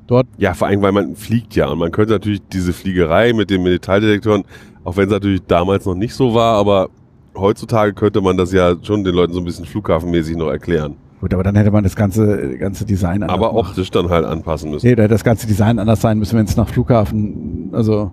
[0.09, 1.69] Dort, ja, vor allem, weil man fliegt ja.
[1.69, 4.43] Und man könnte natürlich diese Fliegerei mit den Metalldetektoren,
[4.83, 6.91] auch wenn es natürlich damals noch nicht so war, aber
[7.37, 10.97] heutzutage könnte man das ja schon den Leuten so ein bisschen flughafenmäßig noch erklären.
[11.23, 13.69] Gut, aber dann hätte man das ganze, ganze Design anders Aber machen.
[13.69, 14.87] optisch dann halt anpassen müssen.
[14.87, 18.13] Nee, da hätte das ganze Design anders sein müssen, wenn es nach Flughafen, also,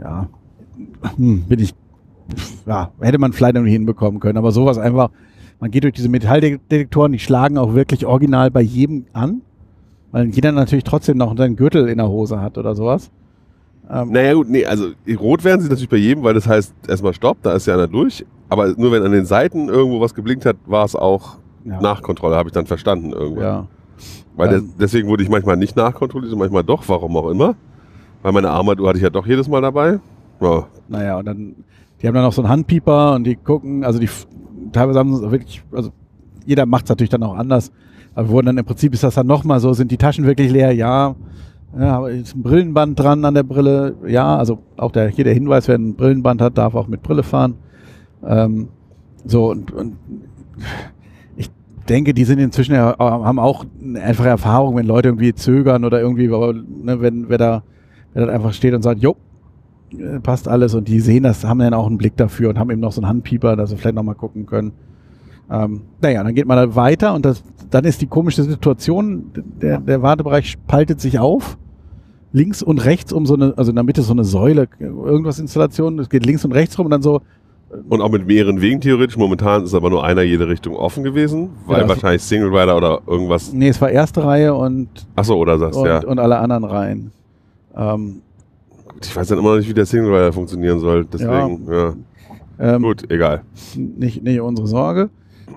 [0.00, 0.28] ja,
[1.16, 1.74] hm, bin ich,
[2.66, 5.10] ja, hätte man vielleicht irgendwie hinbekommen können, aber sowas einfach,
[5.58, 9.40] man geht durch diese Metalldetektoren, die schlagen auch wirklich original bei jedem an,
[10.12, 13.10] weil jeder natürlich trotzdem noch seinen Gürtel in der Hose hat oder sowas.
[13.90, 17.12] Ähm, Naja gut, nee, also rot werden sie natürlich bei jedem, weil das heißt erstmal
[17.14, 18.24] Stopp, da ist ja einer durch.
[18.48, 22.36] Aber nur wenn an den Seiten irgendwo was geblinkt hat, war es auch ja, Nachkontrolle,
[22.36, 23.44] habe ich dann verstanden irgendwann.
[23.44, 23.66] ja.
[24.36, 24.54] Weil Ähm.
[24.66, 27.54] des- deswegen wurde ich manchmal nicht nachkontrolliert und manchmal doch, warum auch immer.
[28.22, 29.98] Weil meine Armbanduhr hatte ich ja doch jedes Mal dabei.
[30.40, 31.54] Ja, Naja, und dann,
[32.00, 34.08] die haben dann auch so einen Handpieper und die gucken, also die
[34.72, 35.90] teilweise haben sie wirklich, also
[36.46, 37.70] jeder macht es natürlich dann auch anders.
[38.14, 40.50] Aber wir wurden dann im Prinzip ist das dann nochmal so, sind die Taschen wirklich
[40.50, 40.72] leer?
[40.72, 41.14] Ja.
[41.78, 43.94] Ja, aber ist ein Brillenband dran an der Brille?
[44.06, 47.22] Ja, also auch der, hier der Hinweis, wer ein Brillenband hat, darf auch mit Brille
[47.22, 47.54] fahren.
[48.26, 48.68] Ähm,
[49.24, 49.96] so, und, und
[51.90, 53.64] denke, die sind inzwischen ja, haben auch
[54.00, 57.62] einfache Erfahrung, wenn Leute irgendwie zögern oder irgendwie, aber, ne, wenn, wer da,
[58.14, 59.16] wer da einfach steht und sagt, jo,
[59.98, 62.70] äh, passt alles und die sehen das, haben dann auch einen Blick dafür und haben
[62.70, 64.72] eben noch so einen Handpieper, dass sie vielleicht nochmal gucken können.
[65.50, 69.80] Ähm, naja, dann geht man da weiter und das, dann ist die komische Situation, der,
[69.80, 71.58] der Wartebereich spaltet sich auf.
[72.32, 75.98] Links und rechts um so eine, also in der Mitte so eine Säule, irgendwas Installation,
[75.98, 77.22] es geht links und rechts rum und dann so,
[77.88, 79.16] und auch mit mehreren Wegen theoretisch.
[79.16, 82.76] Momentan ist aber nur einer jede Richtung offen gewesen, weil Ja, also- wahrscheinlich Single Rider
[82.76, 83.52] oder irgendwas.
[83.52, 86.04] nee, es war erste Reihe und, Achso, oder sagst und, ja.
[86.04, 87.12] und alle anderen Reihen.
[87.76, 88.22] Ähm,
[89.02, 91.04] Ich weiß dann immer noch nicht, wie der Single Rider funktionieren soll.
[91.06, 91.94] Deswegen, ja.
[92.58, 93.42] ähm, Gut, egal.
[93.76, 95.08] nicht, nicht unsere Sorge.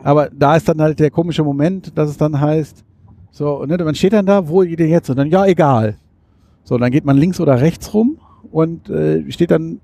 [0.04, 2.84] Aber da ist dann halt der komische Moment, dass es dann heißt,
[3.32, 5.10] so, ne, man steht dann da, wo geht ihr jetzt?
[5.10, 5.96] Und dann, ja, egal.
[6.64, 8.18] So, dann geht man links oder rechts rum
[8.52, 9.80] und äh, steht dann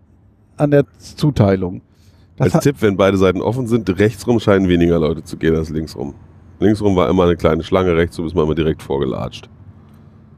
[0.55, 1.81] an der Zuteilung.
[2.39, 5.69] Das Als Tipp, wenn beide Seiten offen sind, rechtsrum scheinen weniger Leute zu gehen als
[5.69, 6.15] linksrum.
[6.59, 9.49] Linksrum war immer eine kleine Schlange, rechtsrum ist man immer direkt vorgelatscht.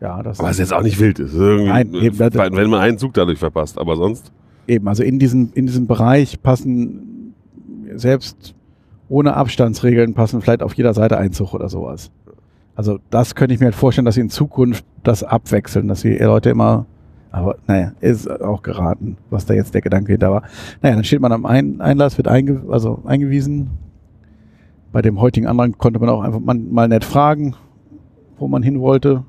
[0.01, 1.19] ja, das Aber es ist jetzt auch nicht wild.
[1.19, 3.79] Ist Nein, eben, wenn man einen Zug dadurch verpasst.
[3.79, 4.31] Aber sonst,
[4.67, 7.33] eben, also in diesem, in diesem Bereich passen
[7.95, 8.55] selbst
[9.09, 12.11] ohne Abstandsregeln passen vielleicht auf jeder Seite ein Zug oder sowas.
[12.75, 16.17] Also das könnte ich mir halt vorstellen, dass sie in Zukunft das abwechseln, dass die
[16.17, 16.85] Leute immer,
[17.31, 20.43] aber naja, ist auch geraten, was da jetzt der Gedanke hinter war.
[20.81, 23.71] Naja, dann steht man am ein Einlass, wird einge also eingewiesen.
[24.91, 27.55] Bei dem heutigen anderen konnte man auch einfach mal, mal nett fragen,
[28.37, 29.23] wo man hin wollte.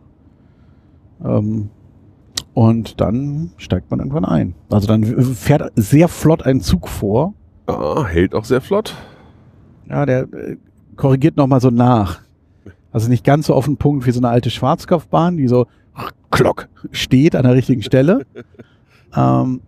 [1.24, 1.70] Ähm,
[2.54, 4.54] und dann steigt man irgendwann ein.
[4.68, 7.34] Also dann fährt sehr flott ein Zug vor.
[7.66, 8.96] ah, hält auch sehr flott.
[9.88, 10.56] Ja, der äh,
[10.96, 12.20] korrigiert nochmal so nach.
[12.90, 15.66] Also nicht ganz so auf den Punkt wie so eine alte Schwarzkopfbahn, die so
[16.32, 18.26] Klock steht an der richtigen Stelle.
[19.16, 19.60] ähm,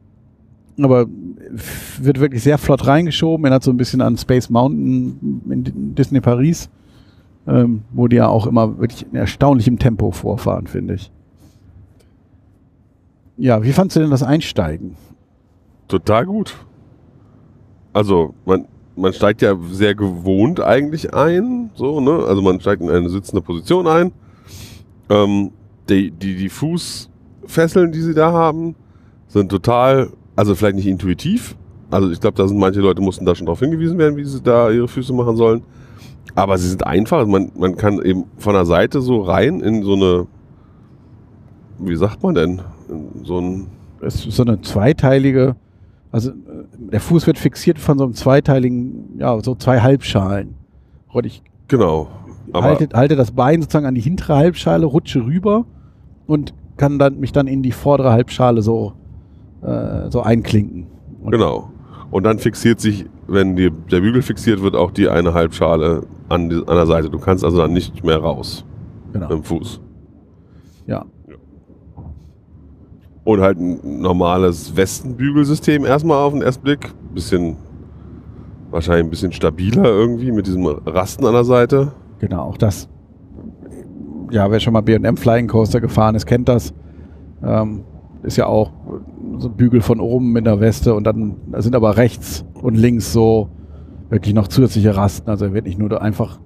[0.76, 1.06] aber
[1.98, 3.46] wird wirklich sehr flott reingeschoben.
[3.46, 6.68] Er hat so ein bisschen an Space Mountain in Disney Paris,
[7.46, 11.12] ähm, wo die ja auch immer wirklich in erstaunlichem Tempo vorfahren, finde ich.
[13.36, 14.96] Ja, wie fandst du denn das Einsteigen?
[15.88, 16.56] Total gut.
[17.92, 22.24] Also, man, man steigt ja sehr gewohnt eigentlich ein, so, ne?
[22.26, 24.12] Also man steigt in eine sitzende Position ein.
[25.10, 25.50] Ähm,
[25.88, 28.74] die, die, die Fußfesseln, die sie da haben,
[29.28, 31.56] sind total, also vielleicht nicht intuitiv.
[31.90, 34.40] Also ich glaube, da sind manche Leute mussten da schon darauf hingewiesen werden, wie sie
[34.40, 35.62] da ihre Füße machen sollen.
[36.34, 39.82] Aber sie sind einfach, also man, man kann eben von der Seite so rein in
[39.82, 40.26] so eine,
[41.78, 43.66] wie sagt man denn, in so ein...
[44.00, 45.56] Es ist so eine zweiteilige,
[46.10, 46.34] also äh,
[46.78, 50.54] der Fuß wird fixiert von so einem zweiteiligen, ja, so zwei Halbschalen.
[51.08, 52.08] Und ich genau.
[52.52, 55.64] halte, halte das Bein sozusagen an die hintere Halbschale, rutsche rüber
[56.26, 58.92] und kann dann mich dann in die vordere Halbschale so,
[59.62, 60.86] äh, so einklinken.
[61.22, 61.70] Und Genau.
[62.10, 66.48] Und dann fixiert sich, wenn die, der Bügel fixiert wird, auch die eine Halbschale an,
[66.50, 67.10] die, an der Seite.
[67.10, 68.64] Du kannst also dann nicht mehr raus
[69.12, 69.30] Genau.
[69.30, 69.80] im Fuß.
[70.86, 71.04] Ja.
[73.24, 76.92] Und halt ein normales Westenbügelsystem erstmal auf den ersten Blick.
[77.14, 77.56] Bisschen,
[78.70, 81.92] wahrscheinlich ein bisschen stabiler irgendwie mit diesem Rasten an der Seite.
[82.18, 82.88] Genau, auch das.
[84.30, 86.74] Ja, wer schon mal B&M Flying Coaster gefahren ist, kennt das.
[87.42, 87.84] Ähm,
[88.22, 88.72] ist ja auch
[89.38, 92.74] so ein Bügel von oben mit der Weste und dann da sind aber rechts und
[92.74, 93.50] links so
[94.08, 95.28] wirklich noch zusätzliche Rasten.
[95.28, 96.38] Also wird nicht nur einfach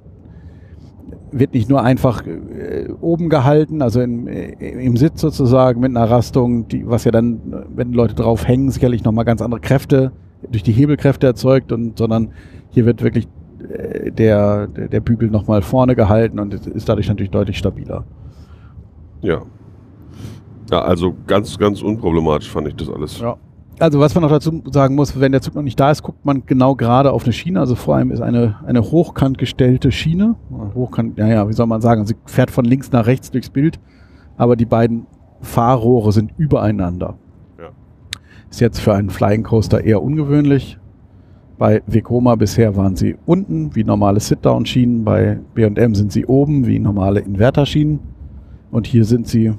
[1.31, 6.11] wird nicht nur einfach äh, oben gehalten, also im, äh, im Sitz sozusagen mit einer
[6.11, 10.12] Rastung, die, was ja dann, wenn Leute drauf hängen, sicherlich nochmal ganz andere Kräfte
[10.51, 12.31] durch die Hebelkräfte erzeugt und sondern
[12.71, 13.29] hier wird wirklich
[13.69, 18.05] der, der, Bügel nochmal vorne gehalten und ist dadurch natürlich deutlich stabiler.
[19.21, 19.43] Ja.
[20.71, 23.21] Ja, also ganz, ganz unproblematisch fand ich das alles.
[23.21, 23.37] Ja.
[23.81, 26.25] Also was man noch dazu sagen muss, wenn der Zug noch nicht da ist, guckt
[26.25, 27.61] man genau gerade auf eine Schiene.
[27.61, 30.35] Also vor allem ist eine, eine hochkant gestellte Schiene.
[30.75, 32.05] Hochkant, ja, ja, wie soll man sagen?
[32.05, 33.79] Sie fährt von links nach rechts durchs Bild,
[34.37, 35.07] aber die beiden
[35.41, 37.19] Fahrrohre sind übereinander.
[37.59, 37.69] Ja.
[38.51, 40.79] Ist jetzt für einen Flying Coaster eher ungewöhnlich.
[41.59, 45.05] Bei Vekoma bisher waren sie unten, wie normale Sit-Down-Schienen.
[45.05, 47.99] Bei B&M sind sie oben, wie normale Inverterschienen.
[48.71, 49.53] Und hier sind sie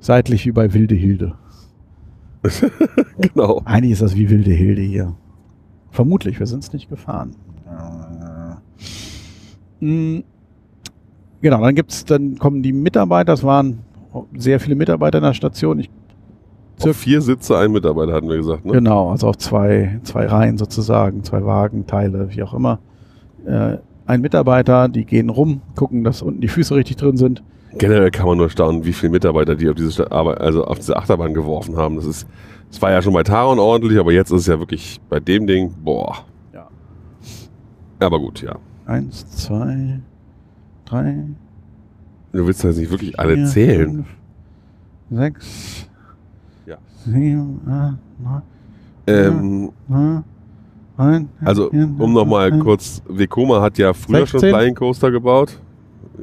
[0.00, 1.34] seitlich wie bei Wilde Hilde.
[3.20, 3.62] Genau.
[3.64, 5.14] Eigentlich ist das wie wilde Hilde hier.
[5.90, 7.36] Vermutlich, wir sind es nicht gefahren.
[9.80, 10.24] Äh, mm,
[11.42, 13.80] Genau, dann gibt's, dann kommen die Mitarbeiter, es waren
[14.36, 15.80] sehr viele Mitarbeiter in der Station.
[15.80, 15.90] Ich,
[16.80, 18.72] Auf vier Sitze ein Mitarbeiter hatten wir gesagt, ne?
[18.72, 22.80] Genau, also auf zwei, zwei Reihen sozusagen, zwei Wagen, Teile, wie auch immer.
[23.46, 27.42] Äh, ein Mitarbeiter, die gehen rum, gucken, dass unten die Füße richtig drin sind.
[27.78, 31.34] Generell kann man nur staunen, wie viele Mitarbeiter die auf diese, also auf diese Achterbahn
[31.34, 31.96] geworfen haben.
[31.96, 32.26] Das ist,
[32.68, 35.46] das war ja schon bei Taron ordentlich, aber jetzt ist es ja wirklich bei dem
[35.46, 36.24] Ding, boah.
[36.52, 36.68] Ja.
[38.00, 38.56] Aber gut, ja.
[38.86, 40.00] Eins, zwei,
[40.84, 41.16] drei,
[42.32, 43.90] Du willst das nicht wirklich alle vier, zählen.
[43.90, 44.06] fünf,
[45.10, 45.88] sechs,
[49.06, 49.72] Ähm,
[51.44, 54.50] also, um nochmal kurz, Vekoma hat ja früher schon 16.
[54.50, 55.58] Flying Coaster gebaut.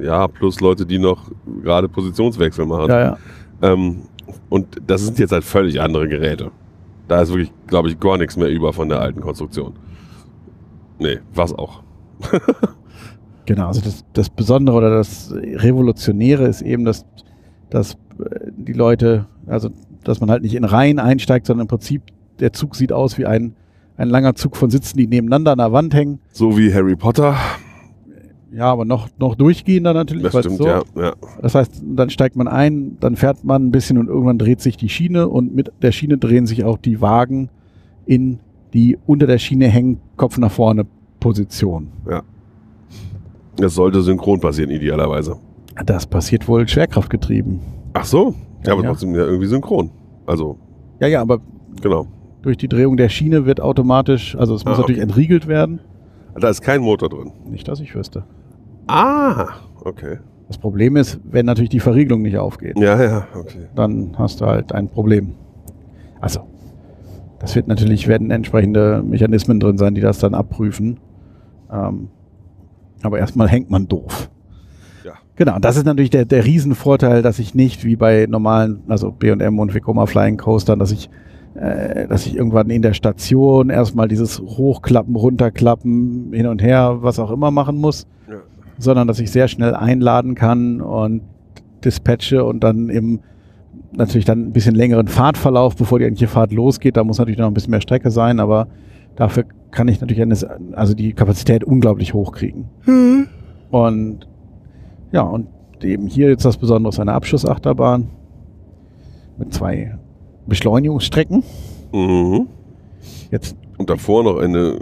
[0.00, 1.30] Ja, plus Leute, die noch
[1.62, 2.88] gerade Positionswechsel machen.
[2.88, 3.18] Ja, ja.
[3.62, 4.02] Ähm,
[4.48, 6.50] und das sind jetzt halt völlig andere Geräte.
[7.08, 9.74] Da ist wirklich, glaube ich, gar nichts mehr über von der alten Konstruktion.
[10.98, 11.82] Nee, was auch.
[13.46, 17.04] Genau, also das, das Besondere oder das Revolutionäre ist eben, dass,
[17.68, 17.96] dass äh,
[18.56, 19.70] die Leute, also
[20.04, 22.02] dass man halt nicht in Reihen einsteigt, sondern im Prinzip
[22.40, 23.54] der Zug sieht aus wie ein,
[23.96, 26.20] ein langer Zug von Sitzen, die nebeneinander an der Wand hängen.
[26.32, 27.36] So wie Harry Potter.
[28.52, 30.24] Ja, aber noch, noch durchgehender natürlich.
[30.24, 31.12] Das stimmt, so, ja, ja.
[31.40, 34.76] Das heißt, dann steigt man ein, dann fährt man ein bisschen und irgendwann dreht sich
[34.76, 37.48] die Schiene und mit der Schiene drehen sich auch die Wagen
[38.06, 38.40] in
[38.74, 40.86] die unter der Schiene hängen, Kopf nach vorne
[41.20, 41.88] Position.
[43.56, 45.36] Das sollte synchron passieren, idealerweise.
[45.84, 47.60] Das passiert wohl schwerkraftgetrieben.
[47.92, 48.34] Ach so?
[48.66, 48.88] Ja, aber Ja.
[48.90, 49.90] trotzdem ja irgendwie synchron.
[50.26, 50.56] Also,
[51.00, 51.38] Ja, ja, aber
[51.80, 52.06] genau.
[52.42, 55.08] durch die Drehung der Schiene wird automatisch, also es muss Ah, natürlich okay.
[55.10, 55.80] entriegelt werden.
[56.38, 57.32] Da ist kein Motor drin.
[57.48, 58.24] Nicht, dass ich wüsste.
[58.86, 59.48] Ah,
[59.84, 60.18] okay.
[60.48, 63.66] Das Problem ist, wenn natürlich die Verriegelung nicht aufgeht, Ja, ja, okay.
[63.74, 65.34] dann hast du halt ein Problem.
[66.20, 66.40] Also,
[67.38, 70.98] das wird natürlich, werden entsprechende Mechanismen drin sein, die das dann abprüfen.
[71.72, 72.08] Ähm,
[73.02, 74.28] aber erstmal hängt man doof.
[75.40, 79.10] Genau, und das ist natürlich der, der Riesenvorteil, dass ich nicht wie bei normalen, also
[79.10, 81.08] B&M und Vekoma Flying Coastern, dass ich,
[81.54, 87.18] äh, dass ich irgendwann in der Station erstmal dieses Hochklappen, Runterklappen, hin und her, was
[87.18, 88.34] auch immer machen muss, Ja.
[88.76, 91.22] sondern dass ich sehr schnell einladen kann und
[91.86, 93.20] dispatche und dann im
[93.92, 96.98] natürlich dann ein bisschen längeren Fahrtverlauf, bevor die eigentliche Fahrt losgeht.
[96.98, 98.68] Da muss natürlich noch ein bisschen mehr Strecke sein, aber
[99.16, 100.36] dafür kann ich natürlich eine,
[100.76, 102.66] also die Kapazität unglaublich hochkriegen.
[102.84, 103.26] Mhm.
[103.70, 104.26] Und
[105.12, 105.48] ja, und
[105.82, 108.08] eben hier jetzt das Besondere ist eine Abschussachterbahn
[109.38, 109.98] mit zwei
[110.46, 111.42] Beschleunigungsstrecken.
[111.92, 112.46] Mhm.
[113.30, 114.78] Jetzt Und davor noch eine,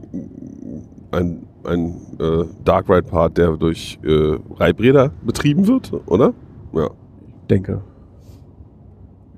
[1.13, 6.33] ein, ein äh, Dark Ride Part, der durch äh, Reibräder betrieben wird, oder?
[6.73, 6.91] Ja.
[7.49, 7.81] denke.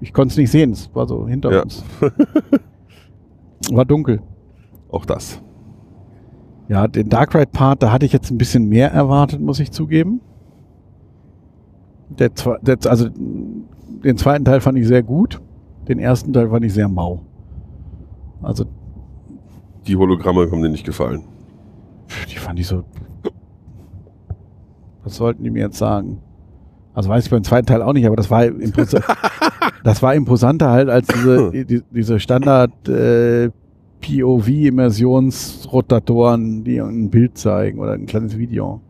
[0.00, 1.62] Ich konnte es nicht sehen, es war so hinter Ja.
[1.62, 1.84] uns.
[3.70, 4.20] War dunkel.
[4.90, 5.40] Auch das.
[6.68, 9.70] Ja, den Dark Ride Part, da hatte ich jetzt ein bisschen mehr erwartet, muss ich
[9.72, 10.20] zugeben.
[12.18, 12.30] Der,
[12.62, 15.40] der, also den zweiten Teil fand ich sehr gut.
[15.88, 17.22] Den ersten Teil fand ich sehr mau.
[18.42, 18.64] Also
[19.86, 21.22] Die Hologramme haben dir nicht gefallen.
[22.30, 22.84] die fand ich so.
[25.04, 26.18] Was sollten die mir jetzt sagen?
[26.92, 28.94] Also weiß ich beim zweiten Teil auch nicht, aber das war impos
[29.84, 33.50] das war imposanter halt als diese, die, diese Standard äh,
[34.00, 38.80] POV-Immersionsrotatoren, die ein Bild zeigen oder ein kleines Video.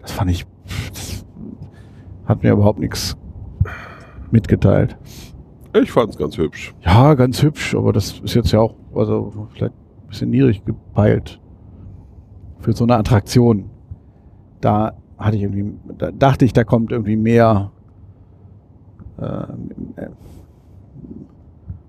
[0.00, 0.46] Das fand ich,
[0.92, 1.13] das
[2.26, 3.16] hat mir überhaupt nichts
[4.30, 4.96] mitgeteilt.
[5.74, 6.74] Ich fand es ganz hübsch.
[6.82, 11.40] Ja, ganz hübsch, aber das ist jetzt ja auch, also vielleicht ein bisschen niedrig gepeilt.
[12.60, 13.70] Für so eine Attraktion.
[14.60, 17.72] Da hatte ich irgendwie, da dachte ich, da kommt irgendwie mehr
[19.18, 20.06] äh,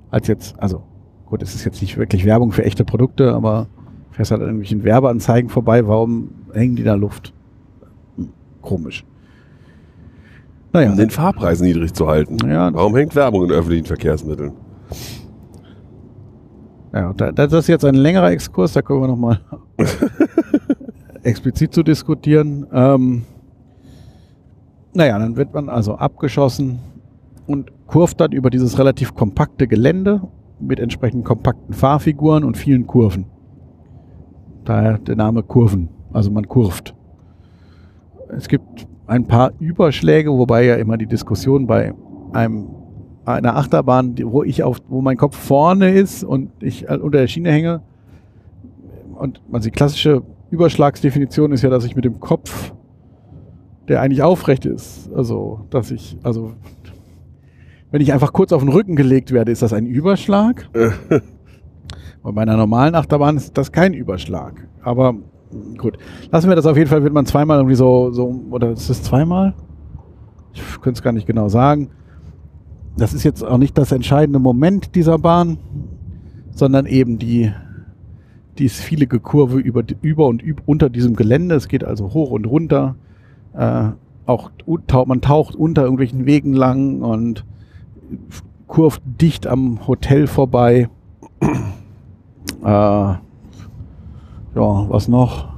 [0.09, 0.83] als jetzt, also
[1.25, 3.67] gut, es ist jetzt nicht wirklich Werbung für echte Produkte, aber
[4.11, 7.33] fährst halt an irgendwelchen Werbeanzeigen vorbei, warum hängen die da Luft?
[8.17, 8.29] Hm,
[8.61, 9.05] komisch.
[10.75, 12.37] Naja, Um den Fahrpreis niedrig zu halten.
[12.49, 14.51] ja, Warum hängt Werbung in öffentlichen Verkehrsmitteln?
[16.93, 19.39] Ja, da, das ist jetzt ein längerer Exkurs, da können wir nochmal
[21.23, 22.67] explizit zu diskutieren.
[22.73, 23.23] Ähm,
[24.93, 26.79] naja, dann wird man also abgeschossen
[27.47, 30.27] und kurft dann über dieses relativ kompakte Gelände
[30.59, 33.27] mit entsprechend kompakten Fahrfiguren und vielen Kurven.
[34.65, 36.93] Daher der Name Kurven, also man kurft.
[38.35, 41.93] Es gibt ein paar Überschläge, wobei ja immer die Diskussion bei
[42.33, 42.67] einem
[43.25, 47.27] einer Achterbahn, wo ich auf, wo mein Kopf vorne ist und ich äh, unter der
[47.27, 47.81] Schiene hänge.
[49.15, 52.73] Und also die klassische Überschlagsdefinition ist ja, dass ich mit dem Kopf,
[53.87, 56.53] der eigentlich aufrecht ist, also dass ich, also
[57.91, 60.69] wenn ich einfach kurz auf den Rücken gelegt werde, ist das ein Überschlag.
[62.23, 64.67] Bei einer normalen Achterbahn ist das kein Überschlag.
[64.81, 65.15] Aber
[65.77, 65.97] gut,
[66.31, 69.03] lassen wir das auf jeden Fall, wird man zweimal irgendwie so, so oder ist es
[69.03, 69.53] zweimal?
[70.53, 71.89] Ich könnte es gar nicht genau sagen
[72.97, 75.57] das ist jetzt auch nicht das entscheidende Moment dieser Bahn,
[76.51, 77.51] sondern eben die,
[78.57, 81.55] die vielige Kurve über, über und üb, unter diesem Gelände.
[81.55, 82.95] Es geht also hoch und runter.
[83.53, 83.89] Äh,
[84.25, 84.51] auch
[85.05, 87.45] man taucht unter irgendwelchen Wegen lang und
[88.67, 90.89] kurft dicht am Hotel vorbei.
[92.63, 93.13] Äh,
[94.55, 95.49] ja, was noch?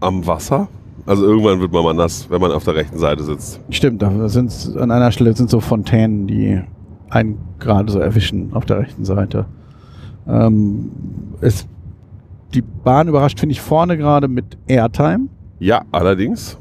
[0.00, 0.68] Am Wasser?
[1.06, 3.60] Also irgendwann wird man mal nass, wenn man auf der rechten Seite sitzt.
[3.70, 6.60] Stimmt, da sind an einer Stelle sind so Fontänen, die
[7.08, 9.46] einen gerade so erwischen auf der rechten Seite.
[10.28, 10.90] Ähm,
[11.40, 11.66] es,
[12.54, 15.28] die Bahn überrascht, finde ich, vorne gerade mit Airtime.
[15.60, 16.58] Ja, allerdings.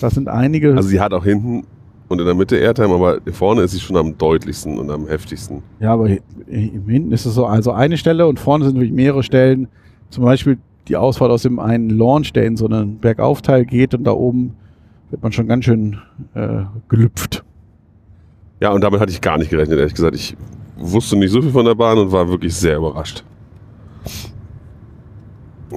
[0.00, 0.74] Das sind einige.
[0.76, 1.64] Also sie hat auch hinten
[2.08, 5.62] und in der Mitte Airtime, aber vorne ist sie schon am deutlichsten und am heftigsten.
[5.80, 8.92] ja, aber hi- hi- hinten ist es so, also eine Stelle und vorne sind wirklich
[8.92, 9.66] mehrere Stellen.
[10.12, 14.04] Zum Beispiel die Ausfahrt aus dem einen Launch, der in so einen Bergaufteil geht und
[14.04, 14.54] da oben
[15.10, 15.98] wird man schon ganz schön
[16.34, 17.42] äh, gelüpft.
[18.60, 20.14] Ja, und damit hatte ich gar nicht gerechnet, ehrlich gesagt.
[20.14, 20.36] Ich
[20.76, 23.24] wusste nicht so viel von der Bahn und war wirklich sehr überrascht,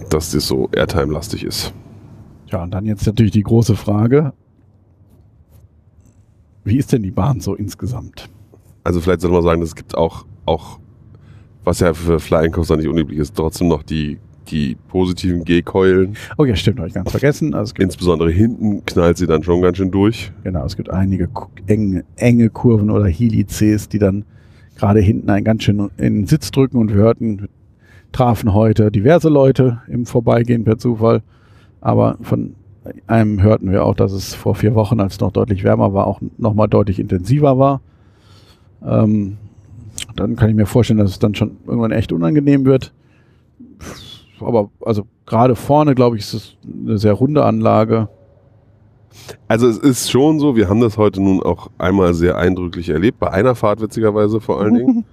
[0.09, 1.73] dass das so Airtime-lastig ist.
[2.47, 4.33] Ja, und dann jetzt natürlich die große Frage.
[6.65, 8.29] Wie ist denn die Bahn so insgesamt?
[8.83, 10.79] Also vielleicht soll man sagen, es gibt auch, auch
[11.63, 16.15] was ja für Flying Coaster nicht unüblich ist, trotzdem noch die, die positiven G-Keulen.
[16.37, 17.53] Oh ja, stimmt, habe ich ganz vergessen.
[17.53, 20.31] Also Insbesondere hinten knallt sie dann schon ganz schön durch.
[20.43, 21.29] genau, es gibt einige
[21.67, 24.25] enge, enge Kurven oder Helices, die dann
[24.75, 27.47] gerade hinten einen ganz schön in den Sitz drücken und wir hörten,
[28.11, 31.21] trafen heute diverse Leute im Vorbeigehen per Zufall.
[31.81, 32.55] Aber von
[33.07, 36.07] einem hörten wir auch, dass es vor vier Wochen, als es noch deutlich wärmer war,
[36.07, 37.81] auch nochmal deutlich intensiver war.
[38.85, 39.37] Ähm,
[40.15, 42.93] dann kann ich mir vorstellen, dass es dann schon irgendwann echt unangenehm wird.
[44.39, 48.09] Aber also gerade vorne, glaube ich, ist es eine sehr runde Anlage.
[49.47, 53.19] Also es ist schon so, wir haben das heute nun auch einmal sehr eindrücklich erlebt,
[53.19, 55.05] bei einer Fahrt witzigerweise vor allen Dingen,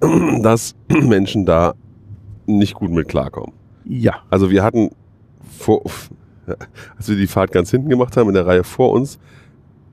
[0.42, 1.74] dass Menschen da
[2.46, 3.52] nicht gut mit klarkommen.
[3.84, 4.16] Ja.
[4.30, 4.90] Also wir hatten
[5.58, 5.82] vor,
[6.96, 9.18] als wir die Fahrt ganz hinten gemacht haben, in der Reihe vor uns,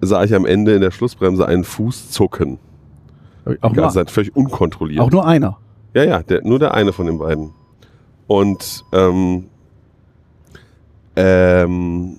[0.01, 2.57] sah ich am Ende in der Schlussbremse einen Fuß zucken.
[3.61, 5.01] Auch nur, Zeit völlig unkontrolliert.
[5.01, 5.57] auch nur einer.
[5.93, 7.51] Ja, ja, der, nur der eine von den beiden.
[8.32, 9.47] Und ähm,
[11.17, 12.17] ähm,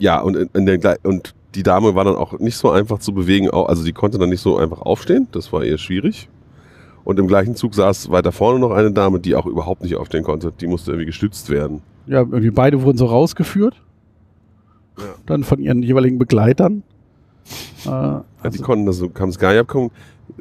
[0.00, 3.14] ja, und, in, in der, und die Dame war dann auch nicht so einfach zu
[3.14, 6.28] bewegen, also die konnte dann nicht so einfach aufstehen, das war eher schwierig.
[7.04, 10.24] Und im gleichen Zug saß weiter vorne noch eine Dame, die auch überhaupt nicht aufstehen
[10.24, 10.52] konnte.
[10.60, 11.80] Die musste irgendwie gestützt werden.
[12.08, 13.80] Ja, irgendwie beide wurden so rausgeführt.
[14.98, 15.04] Ja.
[15.26, 16.82] Dann von ihren jeweiligen Begleitern.
[17.84, 19.92] Äh, Ja, die also, konnten das, kam es gar nicht abkommen.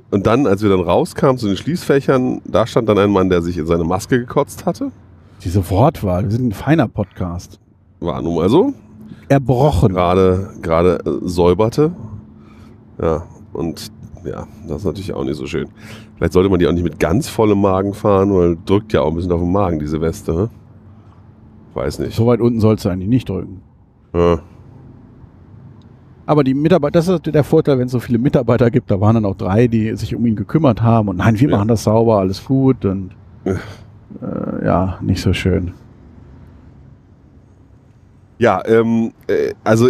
[0.09, 3.43] Und dann, als wir dann rauskamen zu den Schließfächern, da stand dann ein Mann, der
[3.43, 4.91] sich in seine Maske gekotzt hatte.
[5.44, 7.60] Diese Wortwahl, wir sind ein feiner Podcast.
[8.00, 8.74] War nun mal so.
[9.30, 9.94] Erbrochen.
[9.94, 11.92] gerade gerade äh, säuberte.
[13.02, 13.24] Ja,
[13.54, 13.92] und
[14.26, 15.68] ja, das ist natürlich auch nicht so schön.
[16.18, 19.10] Vielleicht sollte man die auch nicht mit ganz vollem Magen fahren, weil drückt ja auch
[19.10, 20.34] ein bisschen auf den Magen, diese Weste.
[20.34, 20.50] Ne?
[21.74, 22.16] Weiß nicht.
[22.16, 23.62] So weit unten sollst du eigentlich nicht drücken.
[24.14, 24.39] Ja,
[26.26, 29.16] Aber die Mitarbeiter, das ist der Vorteil, wenn es so viele Mitarbeiter gibt, da waren
[29.16, 31.56] dann auch drei, die sich um ihn gekümmert haben und nein, wir Ja.
[31.58, 33.12] machen das sauber, alles gut und
[33.46, 33.56] Ja.
[34.22, 35.74] Äh, ja, nicht so schön.
[38.38, 39.89] ja ähm, äh, also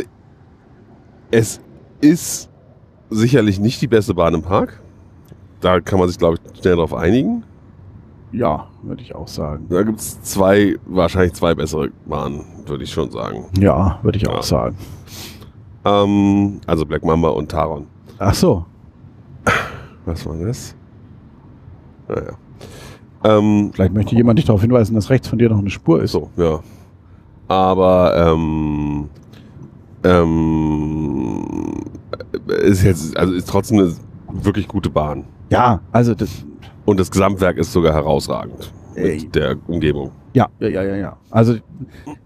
[1.31, 1.61] es
[2.01, 2.49] ist
[3.09, 4.81] sicherlich nicht die beste Bahn im Park.
[5.61, 7.43] Da kann man sich, glaube ich, schnell darauf einigen.
[8.33, 9.67] Ja, würde ich auch sagen.
[9.69, 13.45] Da gibt es zwei, wahrscheinlich zwei bessere Bahnen, würde ich schon sagen.
[13.59, 14.41] Ja, würde ich auch Ja.
[14.41, 14.77] sagen.
[15.85, 17.87] Ähm, also Black Mamba und Taron.
[18.17, 18.65] Ach so,
[20.05, 20.75] Was war das?
[22.07, 22.33] Naja.
[23.23, 26.11] Ähm, vielleicht möchte jemand dich darauf hinweisen, dass rechts von dir noch eine Spur ist.
[26.11, 26.59] so, ja.
[27.47, 29.09] Aber ähm,
[30.03, 31.43] ähm,
[32.63, 33.93] ist jetzt, also ist trotzdem eine
[34.43, 35.25] wirklich gute Bahn.
[35.49, 36.45] Ja, also das,
[36.85, 40.11] Und das Gesamtwerk ist sogar herausragend mit der Umgebung.
[40.33, 41.17] ja, ja, ja, ja, ja.
[41.29, 41.55] Also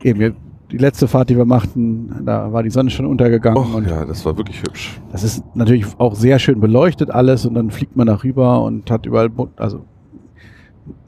[0.03, 0.35] eben wir,
[0.71, 4.05] die letzte Fahrt, die wir machten, da war die Sonne schon untergegangen Oh, und ja,
[4.05, 4.99] das war wirklich hübsch.
[5.11, 9.05] Das ist natürlich auch sehr schön beleuchtet alles und dann fliegt man darüber und hat
[9.05, 9.85] überall, also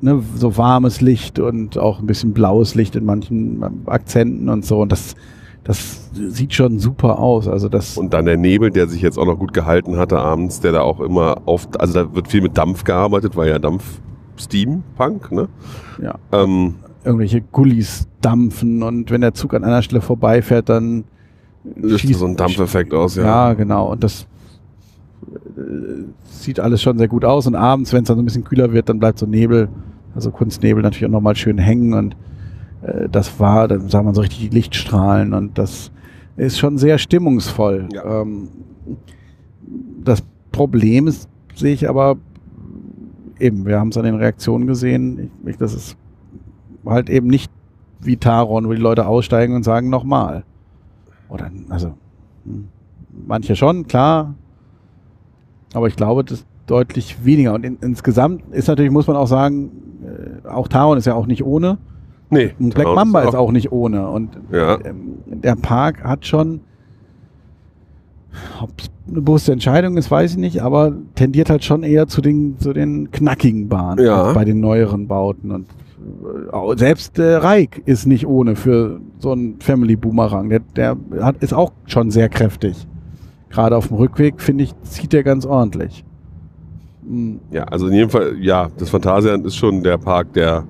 [0.01, 4.65] ne, so warmes Licht und auch ein bisschen blaues Licht in manchen ähm, Akzenten und
[4.65, 5.15] so und das,
[5.63, 7.47] das sieht schon super aus.
[7.47, 10.59] Also das, Und dann der Nebel, der sich jetzt auch noch gut gehalten hatte abends,
[10.59, 13.83] der da auch immer auf, also da wird viel mit Dampf gearbeitet, weil ja Dampf
[14.37, 15.47] Steampunk, ne?
[16.01, 21.03] ja, Ähm, irgendwelche Gullis dampfen und wenn der Zug an einer Stelle vorbeifährt, dann
[21.75, 23.23] löst schießt- so ein Dampfeffekt aus, ja.
[23.23, 23.91] Ja, genau.
[23.91, 24.27] Und das
[26.25, 27.47] sieht alles schon sehr gut aus.
[27.47, 29.69] Und abends, wenn es dann so ein bisschen kühler wird, dann bleibt so Nebel,
[30.15, 31.93] also Kunstnebel natürlich auch nochmal schön hängen.
[31.93, 32.15] Und
[32.81, 35.33] äh, das war, dann sah man so richtig die Lichtstrahlen.
[35.33, 35.91] Und das
[36.35, 37.89] ist schon sehr stimmungsvoll.
[37.93, 38.21] Ja.
[38.21, 38.49] Ähm,
[40.03, 42.17] das Problem ist, sehe ich aber
[43.39, 45.97] eben, wir haben es an den Reaktionen gesehen, ich, ich, das ist
[46.85, 47.51] halt eben nicht
[47.99, 50.43] wie Taron, wo die Leute aussteigen und sagen nochmal.
[51.29, 51.93] Oder, also,
[52.45, 52.67] hm,
[53.27, 54.35] manche schon, klar.
[55.77, 57.53] Aber ich glaube, das ist deutlich weniger.
[57.53, 59.71] Und in, insgesamt ist natürlich, muss man auch sagen,
[60.43, 61.77] äh, auch Taron ist ja auch nicht ohne.
[62.29, 62.51] Nee.
[62.59, 64.09] Und Black Mamba ist auch nicht ohne.
[64.09, 64.77] Und Ja.
[64.83, 66.59] ähm, der Park hat schon,
[68.61, 72.21] ob es eine bewusste Entscheidung ist, weiß ich nicht, aber tendiert halt schon eher zu
[72.21, 74.33] den, zu den knackigen Bahnen Ja.
[74.33, 75.51] bei den neueren Bauten.
[75.51, 80.49] Und äh, auch selbst äh, Reik ist nicht ohne für so einen Family Boomerang.
[80.49, 82.85] Der, der hat, ist auch schon sehr kräftig.
[83.49, 86.03] Gerade auf dem Rückweg, finde ich, zieht der ganz ordentlich.
[87.07, 90.63] Hm, Ja, also in jedem Fall, ja, das Phantasialand ist schon der Park der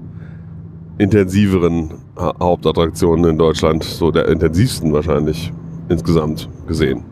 [0.98, 5.52] intensiveren Ha- Hauptattraktionen in Deutschland, so der intensivsten wahrscheinlich
[5.90, 7.04] insgesamt gesehen.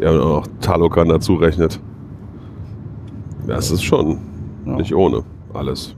[0.00, 1.80] Ja, wenn man auch Talokan dazu rechnet.
[3.46, 4.18] Das ist schon
[4.66, 4.76] ja.
[4.76, 5.22] nicht ohne
[5.54, 5.94] alles.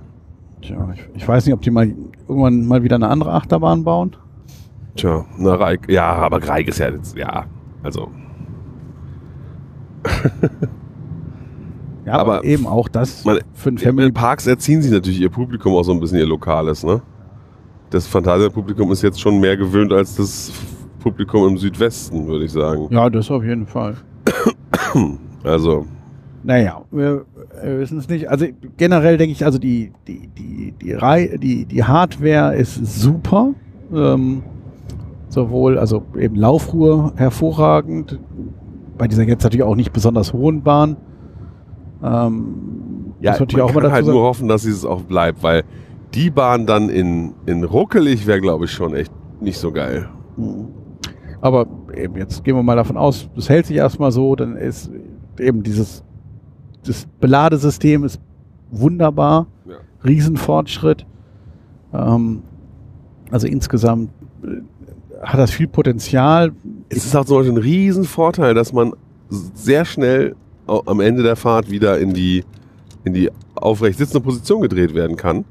[0.62, 1.92] Tja, ich, ich weiß nicht, ob die mal
[2.28, 4.14] irgendwann mal wieder eine andere Achterbahn bauen.
[4.96, 7.44] Tja, na Reik, ja, aber Reik ist ja jetzt, ja,
[7.82, 8.08] also,
[12.06, 14.06] Ja, aber, Aber eben auch das man- für ein in Family.
[14.08, 17.02] den Parks erziehen sie natürlich ihr Publikum auch so ein bisschen ihr lokales, ne?
[17.90, 20.50] Das Phantasialand-Publikum ist jetzt schon mehr gewöhnt als das
[21.00, 22.86] Publikum im Südwesten, würde ich sagen.
[22.90, 23.94] Ja, das auf jeden Fall.
[25.44, 25.86] Also,
[26.42, 27.24] Naja, wir,
[27.62, 28.28] wir wissen es nicht.
[28.28, 28.46] Also
[28.76, 33.50] generell denke ich, also die, die, die, die, Rei die, die Hardware ist super.
[33.94, 34.42] Ähm,
[35.28, 38.18] sowohl, also eben Laufruhe hervorragend.
[38.98, 40.96] Bei dieser jetzt natürlich auch nicht besonders hohen Bahn.
[42.02, 45.02] Ähm, ja, muss man auch kann mal dazu halt sagen- nur hoffen, dass es auch
[45.02, 45.64] bleibt, weil
[46.14, 50.08] die Bahn dann in, in ruckelig wäre, glaube ich, schon echt nicht so geil.
[50.36, 50.68] Mhm.
[51.40, 54.90] Aber eben, jetzt gehen wir mal davon aus, das hält sich erstmal so, dann ist
[55.38, 56.02] eben dieses
[56.84, 58.20] das Beladesystem ist
[58.70, 59.76] wunderbar, Ja.
[60.04, 61.04] Riesenfortschritt.
[61.92, 62.42] Ähm,
[63.30, 64.10] also insgesamt
[64.42, 64.62] äh,
[65.22, 66.52] hat das viel Potenzial.
[66.88, 68.94] Es ist auch zum Beispiel ein Riesenvorteil, dass man
[69.28, 70.34] sehr schnell
[70.66, 72.44] am Ende der Fahrt wieder in die,
[73.04, 75.44] in die aufrecht sitzende Position gedreht werden kann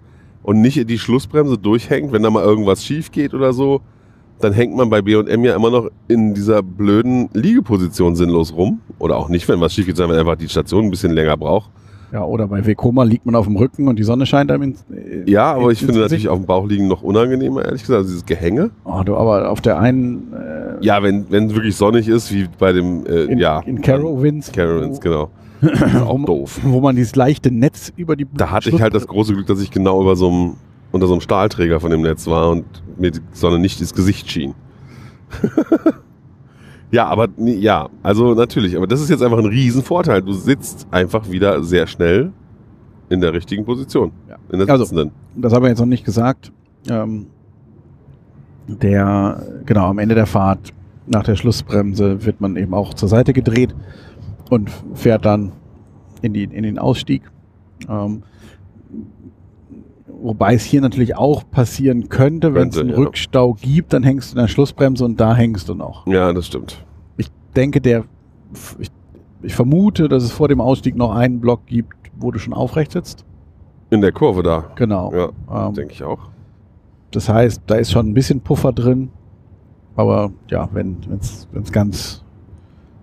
[0.43, 3.81] und nicht in die Schlussbremse durchhängt, wenn da mal irgendwas schief geht oder so.
[4.39, 8.81] Dann hängt man bei B&M ja immer noch in dieser blöden Liegeposition sinnlos rum.
[8.99, 11.35] Oder auch nicht, wenn was schief geht, sondern wenn einfach die Station ein bisschen länger
[11.35, 11.71] braucht.
[12.11, 14.85] Ja, oder bei Vekoma liegt man auf dem Rücken und die Sonne scheint einem ins,
[14.89, 17.97] äh, Ja, aber ich finde natürlich auf dem Bauch liegen noch unangenehmer, ehrlich gesagt.
[17.97, 18.69] Also dieses Gehänge.
[18.85, 22.47] Oh, du, aber auf der einen äh, Ja, wenn wenn es wirklich sonnig ist, wie
[22.57, 23.59] bei dem, äh, in, ja.
[23.59, 25.29] in Carowinds, Carowinds, wo, genau.
[26.05, 26.59] Auch doof.
[26.63, 29.59] wo man dieses leichte Netz über die Da hatte ich halt das große Glück, dass
[29.61, 30.53] ich genau über so einem,
[30.91, 32.65] unter so einem Stahlträger von dem Netz war und
[32.97, 34.53] mir die Sonne nicht ins Gesicht schien.
[36.91, 40.21] ja, aber ja, also natürlich, aber das ist jetzt einfach ein Riesenvorteil.
[40.21, 42.31] Du sitzt einfach wieder sehr schnell
[43.09, 44.11] in der richtigen Position.
[44.29, 44.35] Ja.
[44.51, 45.11] In der Also- sitzenden.
[45.35, 46.51] das haben wir jetzt noch nicht gesagt.
[46.89, 47.27] Ähm,
[48.67, 50.73] der, genau, am Ende der Fahrt,
[51.05, 53.73] nach der Schlussbremse, wird man eben auch zur Seite gedreht
[54.49, 55.53] und fährt dann
[56.21, 57.21] in, die, in den Ausstieg.
[57.87, 58.23] Ähm,
[60.21, 62.95] wobei es hier natürlich auch passieren könnte, wenn es einen ja.
[62.95, 66.05] Rückstau gibt, dann hängst du in der Schlussbremse und da hängst du noch.
[66.07, 66.83] ja, das stimmt.
[67.17, 68.03] Ich denke, der,
[68.79, 68.89] ich,
[69.41, 72.91] ich vermute, dass es vor dem Ausstieg noch einen Block gibt, wo du schon aufrecht
[72.91, 73.25] sitzt.
[73.89, 74.71] In der Kurve da.
[74.75, 75.13] Genau.
[75.13, 76.19] Ja, Ähm, denke ich auch.
[77.11, 79.09] Das heißt, da ist schon ein bisschen Puffer drin.
[79.95, 82.23] Aber ja, wenn es ganz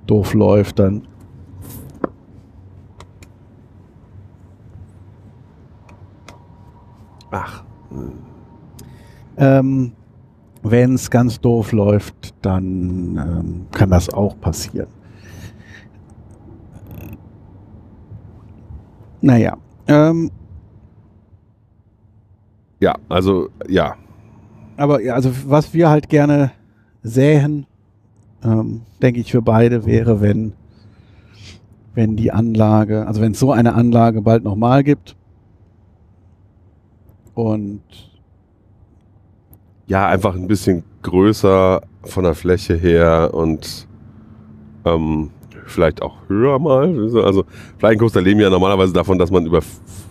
[0.07, 1.09] doof läuft, dann.
[7.35, 7.65] Ach,
[9.37, 9.91] Ähm,
[10.63, 14.87] wenn es ganz doof läuft, dann ähm, kann das auch passieren.
[19.21, 19.57] Naja.
[19.89, 20.31] Ähm,
[22.79, 23.97] ja, also, ja.
[24.77, 26.53] aber ja, also was wir halt gerne
[27.03, 27.67] sähen,
[28.45, 30.53] ähm, denke ich für beide, wäre, wenn,
[31.95, 35.17] wenn die Anlage, also wenn es so eine Anlage bald nochmal gibt
[37.35, 37.83] und
[39.87, 43.87] Ja, einfach ein bisschen größer von der Fläche her und
[44.85, 45.31] ähm,
[45.67, 46.97] vielleicht auch höher mal.
[47.25, 47.45] Also
[47.79, 49.61] Flying leben ja normalerweise davon, dass man über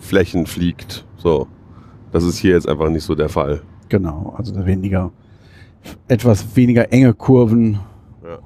[0.00, 1.04] Flächen fliegt.
[1.16, 1.46] So.
[2.12, 3.62] Das ist hier jetzt einfach nicht so der Fall.
[3.88, 5.10] genau, also weniger,
[6.06, 7.80] etwas weniger enge Kurven.
[8.22, 8.38] Ja.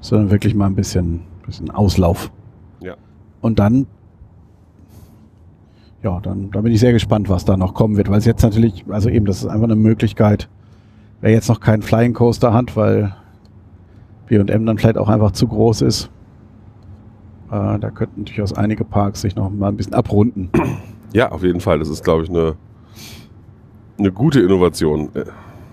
[0.00, 2.30] Sondern wirklich mal ein bisschen, bisschen Auslauf.
[3.40, 3.86] Und dann,
[6.02, 8.42] ja, dann, da bin ich sehr gespannt, was da noch kommen wird, weil es jetzt
[8.42, 10.48] natürlich, also eben, das ist einfach eine Möglichkeit,
[11.20, 13.14] wer jetzt noch keinen Flying Coaster hat, weil
[14.26, 16.10] B&M dann vielleicht auch einfach zu groß ist,
[17.50, 20.50] äh, da könnten durchaus einige Parks sich noch mal ein bisschen abrunden.
[21.12, 21.80] Ja, auf jeden Fall.
[21.80, 22.54] Das ist, glaube ich, eine,
[23.98, 25.08] eine gute Innovation.
[25.16, 25.24] Äh,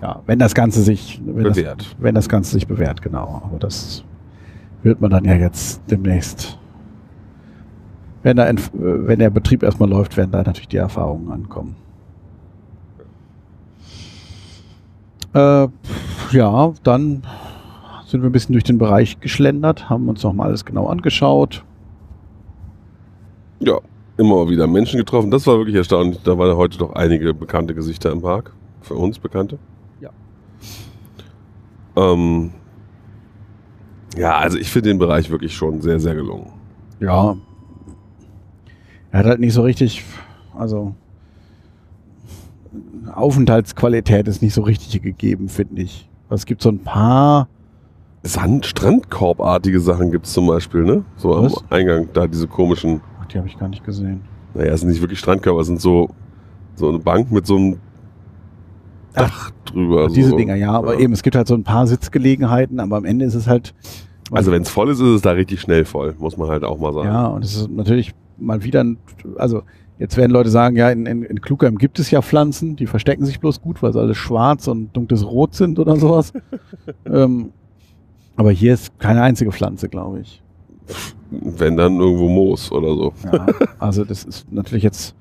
[0.02, 1.96] Ja, wenn das Ganze sich wenn das, Bewährt.
[2.00, 3.40] wenn das Ganze sich bewährt, genau.
[3.44, 4.02] Aber das
[4.82, 6.58] wird man dann ja jetzt demnächst.
[8.22, 11.76] Wenn, Entf- äh, wenn der Betrieb erstmal läuft, werden da natürlich die Erfahrungen ankommen.
[15.34, 15.68] Äh,
[16.32, 17.22] ja, dann
[18.06, 21.62] sind wir ein bisschen durch den Bereich geschlendert, haben uns nochmal alles genau angeschaut.
[23.60, 23.78] Ja,
[24.16, 25.30] immer wieder Menschen getroffen.
[25.30, 26.18] Das war wirklich erstaunlich.
[26.24, 28.52] Da waren heute doch einige bekannte Gesichter im Park.
[28.80, 29.58] Für uns bekannte.
[30.00, 30.10] Ja.
[31.96, 32.52] Ähm,
[34.16, 36.50] ja, also ich finde den Bereich wirklich schon sehr, sehr gelungen.
[37.00, 37.36] Ja.
[39.10, 40.04] Er hat halt nicht so richtig,
[40.56, 40.94] also
[43.14, 46.08] Aufenthaltsqualität ist nicht so richtig gegeben, finde ich.
[46.30, 47.48] Es gibt so ein paar,
[48.22, 51.04] Sand Strandkorbartige Sachen gibt es zum Beispiel, ne?
[51.16, 51.64] So am Was?
[51.70, 54.20] Eingang, da diese komischen, ach, die habe ich gar nicht gesehen.
[54.54, 56.08] naja, es sind nicht wirklich Strandkörper, es sind so,
[56.74, 57.78] so eine Bank mit so einem
[59.14, 60.08] Dach drüber.
[60.08, 60.36] Diese so.
[60.36, 63.34] Dinger, ja, aber eben, es gibt halt so ein paar Sitzgelegenheiten, aber am Ende ist
[63.34, 63.74] es halt.
[64.30, 66.78] Also wenn es voll ist, ist es da richtig schnell voll, muss man halt auch
[66.78, 67.08] mal sagen.
[67.08, 68.84] Ja, und es ist natürlich mal wieder,
[69.36, 69.62] also
[69.98, 73.24] jetzt werden Leute sagen, ja, in, in, in Klugheim gibt es ja Pflanzen, die verstecken
[73.24, 76.32] sich bloß gut, weil sie alles schwarz und dunkles Rot sind oder sowas.
[77.04, 77.52] ähm,
[78.36, 80.42] aber hier ist keine einzige Pflanze, glaube ich.
[81.30, 83.12] Wenn dann irgendwo Moos oder so.
[83.32, 83.46] Ja,
[83.78, 85.14] also das ist natürlich jetzt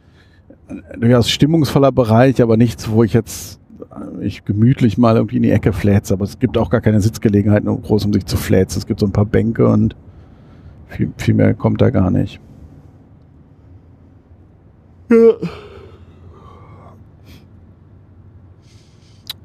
[0.69, 3.59] ein durchaus stimmungsvoller Bereich, aber nichts, wo ich jetzt
[3.91, 7.01] äh, ich gemütlich mal irgendwie in die Ecke flätze, aber es gibt auch gar keine
[7.01, 8.79] Sitzgelegenheiten um groß, um sich zu fläzen.
[8.79, 9.95] Es gibt so ein paar Bänke und
[10.87, 12.39] viel, viel mehr kommt da gar nicht.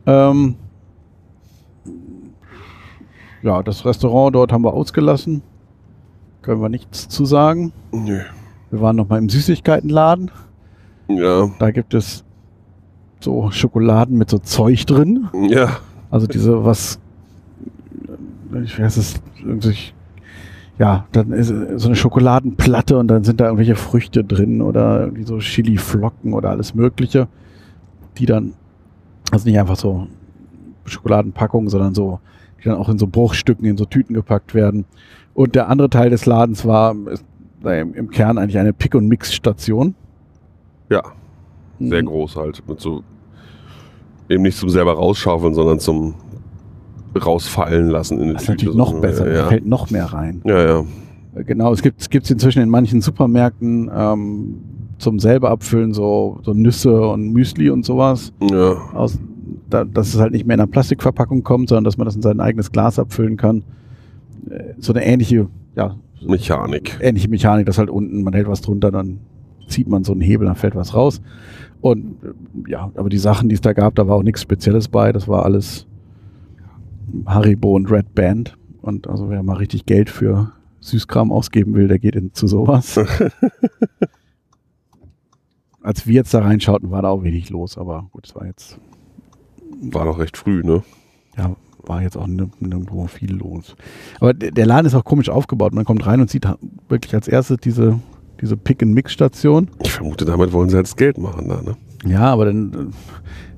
[0.05, 0.57] Ähm,
[3.43, 5.43] ja, das Restaurant dort haben wir ausgelassen.
[6.43, 7.73] Können wir nichts zu sagen.
[7.93, 8.21] Nö.
[8.71, 10.31] Wir waren noch mal im Süßigkeitenladen.
[11.09, 12.25] Ja, Da gibt es
[13.21, 15.29] so Schokoladen mit so Zeug drin.
[15.49, 15.77] Ja.
[16.11, 16.99] Also diese, was,
[18.65, 19.77] ich weiß es, irgendwie,
[20.79, 25.25] ja, dann ist so eine Schokoladenplatte und dann sind da irgendwelche Früchte drin oder irgendwie
[25.25, 27.29] so Chili-Flocken oder alles Mögliche,
[28.19, 28.55] die dann,
[29.31, 30.07] also nicht einfach so
[30.87, 32.21] Schokoladenpackungen, sondern so,
[32.59, 34.85] die dann auch in so Bruchstücken, in so Tüten gepackt werden.
[35.35, 36.95] Und der andere Teil des Ladens war
[37.65, 39.95] im, Kern eigentlich eine Pick- und Mix-Station.
[40.91, 41.03] Ja.
[41.79, 42.07] Sehr Mhm.
[42.07, 42.63] groß halt.
[42.69, 43.03] Mit so,
[44.29, 46.15] eben nicht zum selber rausschaufeln, sondern zum
[47.17, 50.41] rausfallen lassen in Das ist natürlich noch besser, da Ja, fällt noch mehr rein.
[50.45, 50.65] ja.
[50.65, 50.85] ja.
[51.47, 54.55] Genau, es gibt es inzwischen in manchen Supermärkten ähm,
[54.99, 58.35] zum selber abfüllen, so, so Nüsse und Müsli und sowas.
[58.51, 58.75] ja.
[58.93, 59.19] Aus,
[59.71, 62.21] da, dass es halt nicht mehr in einer Plastikverpackung kommt, sondern dass man das in
[62.23, 63.63] sein eigenes Glas abfüllen kann.
[64.51, 66.99] Äh, So eine ähnliche, ja, Mechanik.
[67.01, 69.19] ähnliche Mechanik, dass halt unten, man hält was drunter, dann
[69.69, 71.23] zieht man so einen Hebel, dann fällt was raus.
[71.81, 74.87] Und äh, ja, aber die Sachen, die es da gab, da war auch nichts Spezielles
[74.89, 75.13] bei.
[75.13, 75.87] Das war alles
[77.27, 78.57] Haribo und Red Band.
[78.81, 82.99] Und also wer mal richtig Geld für Süßkram ausgeben will, der geht in, zu sowas.
[85.83, 88.79] Als wir jetzt da reinschauten, war da auch wenig los, aber gut, es war jetzt,
[89.81, 90.83] War noch recht früh, ne?
[91.37, 93.75] ja, war jetzt auch nirg- nirgendwo viel los.
[94.21, 95.73] Aber der Laden ist auch komisch aufgebaut.
[95.75, 96.47] Man kommt rein und sieht
[96.89, 97.99] wirklich als erstes diese,
[98.43, 99.69] diese Pick-and-Mix-Station.
[99.83, 101.77] Ich vermute, damit wollen sie das Geld machen da, ne?
[102.05, 102.93] Ja, aber dann,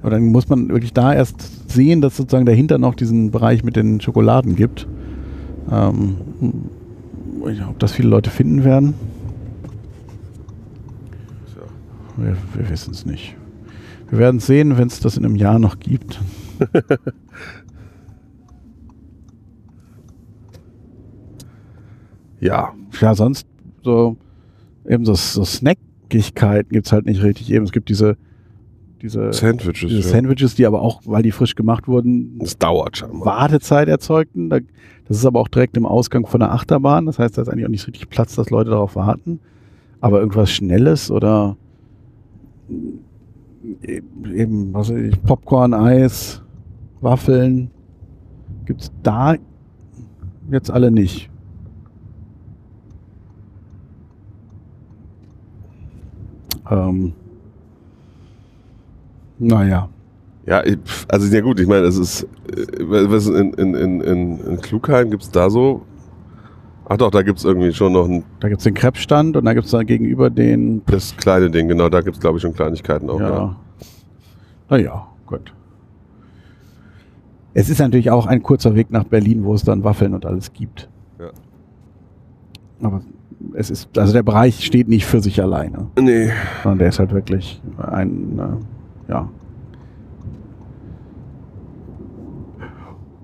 [0.03, 3.75] aber dann muss man wirklich da erst sehen, dass sozusagen dahinter noch diesen Bereich mit
[3.75, 4.87] den Schokoladen gibt.
[5.73, 6.17] Ähm,
[7.43, 8.95] ob das viele Leute finden werden,
[12.17, 13.35] wir, wir wissen es nicht.
[14.11, 16.21] Wir werden es sehen, wenn es das in einem Jahr noch gibt.
[22.41, 22.75] Ja.
[23.01, 23.47] Ja, sonst
[23.83, 24.19] so
[24.89, 27.51] eben so, so Snackigkeiten gibt es halt nicht richtig.
[27.51, 28.17] Eben, es gibt diese,
[29.03, 29.89] diese, Sandwiches.
[29.89, 30.15] diese ja.
[30.15, 33.27] Sandwiches, die aber auch, weil die frisch gemacht wurden, Das dauert scheinbar.
[33.27, 34.51] Wartezeit erzeugten.
[34.51, 34.61] Da,
[35.07, 37.07] das ist aber auch direkt im Ausgang von der Achterbahn.
[37.07, 39.41] Das heißt, da ist eigentlich auch nicht richtig Platz, dass Leute darauf warten.
[40.01, 41.57] Aber irgendwas Schnelles oder
[43.83, 46.43] eben, was weiß ich, Popcorn, Eis,
[47.01, 47.71] Waffeln
[48.67, 49.37] gibt's da
[50.51, 51.31] jetzt alle nicht.
[56.71, 57.13] Ähm,
[59.39, 59.89] naja.
[60.47, 60.63] Ja,
[61.09, 65.11] also ja gut, ich meine, es ist, äh, was in, in, in, in, in Klugheim
[65.11, 65.83] gibt es da so,
[66.87, 69.55] ach doch, da gibt es irgendwie schon noch ein, Da gibt's den Krebsstand und da
[69.55, 73.09] gibt's dann gegenüber den das kleine Ding, genau, da gibt es glaube ich schon Kleinigkeiten
[73.09, 73.29] auch, ja.
[73.29, 73.57] Ja.
[74.69, 75.53] Naja, gut.
[77.55, 80.53] Es ist natürlich auch ein kurzer Weg nach Berlin, wo es dann Waffeln und alles
[80.53, 80.91] gibt.
[81.19, 81.31] Ja.
[82.83, 83.01] Aber
[83.55, 86.31] es ist, also der Bereich steht nicht für sich alleine, Nee.
[86.63, 89.29] sondern der ist halt wirklich ein, äh, ja.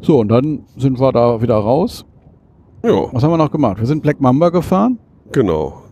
[0.02, 2.04] So, und dann sind wir da wieder raus.
[2.82, 3.78] Ja, Was haben wir noch gemacht?
[3.78, 4.98] Wir sind Black Mamba gefahren.
[5.32, 5.82] genau.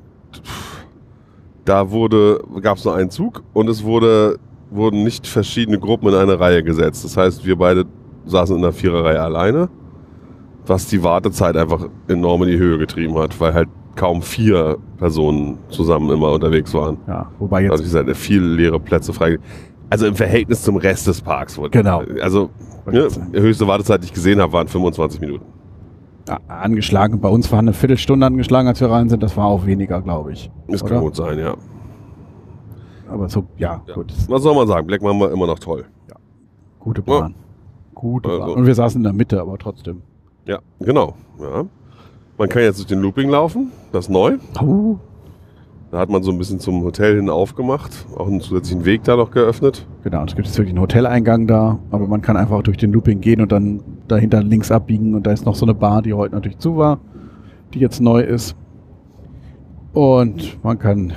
[1.65, 4.39] Da wurde, gab es nur einen Zug und es wurde,
[4.71, 7.05] wurden nicht verschiedene Gruppen in eine Reihe gesetzt.
[7.05, 7.85] Das heißt, wir beide
[8.25, 9.69] saßen in der Viererreihe alleine,
[10.67, 13.69] was die Wartezeit einfach enorm in die Höhe getrieben hat, weil halt
[13.99, 16.97] kaum vier Personen zusammen immer unterwegs waren.
[17.07, 19.39] Ja, wobei jetzt Dadurch sind viele leere Plätze frei.
[19.91, 21.59] Also im Verhältnis zum Rest des Parks.
[21.59, 22.03] wurde- Genau.
[22.23, 22.51] Also
[22.87, 25.45] ne, die höchste Wartezeit, die ich gesehen habe, waren 25 Minuten.
[26.29, 27.21] ja, angeschlagen.
[27.21, 29.23] Bei uns war eine Viertelstunde angeschlagen, als wir rein sind.
[29.23, 30.51] Das war auch weniger, glaube ich.
[30.69, 30.95] Das Oder?
[30.95, 31.55] kann gut sein, ja.
[33.11, 33.95] Aber so, ja, Ja.
[33.95, 34.13] gut.
[34.29, 34.87] Was soll man sagen?
[34.87, 35.85] Black Mamba immer noch toll.
[36.81, 37.35] Gute Bahn.
[37.95, 38.51] Gute Also- Bahn.
[38.51, 40.03] Und wir saßen in der Mitte, aber trotzdem.
[40.47, 41.15] Ja, genau.
[41.41, 41.65] Ja.
[42.39, 44.37] Man kann jetzt durch den Looping laufen, das ist neu.
[44.63, 44.97] Uh,
[45.91, 49.17] Da hat man so ein bisschen zum Hotel hin aufgemacht, auch einen zusätzlichen Weg da
[49.17, 49.87] noch geöffnet.
[50.05, 53.21] genau, es gibt jetzt wirklich einen Hoteleingang da, aber man kann einfach durch den Looping
[53.21, 56.35] gehen und dann dahinter links abbiegen und da ist noch so eine Bar, die heute
[56.37, 57.01] natürlich zu war,
[57.75, 58.55] die jetzt neu ist.
[59.93, 61.13] Und man kann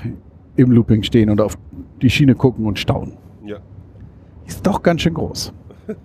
[0.55, 1.55] im Looping stehen und auf
[2.01, 3.13] die Schiene gucken und staunen.
[3.45, 3.57] Ja.
[4.47, 5.53] Ist doch ganz schön groß.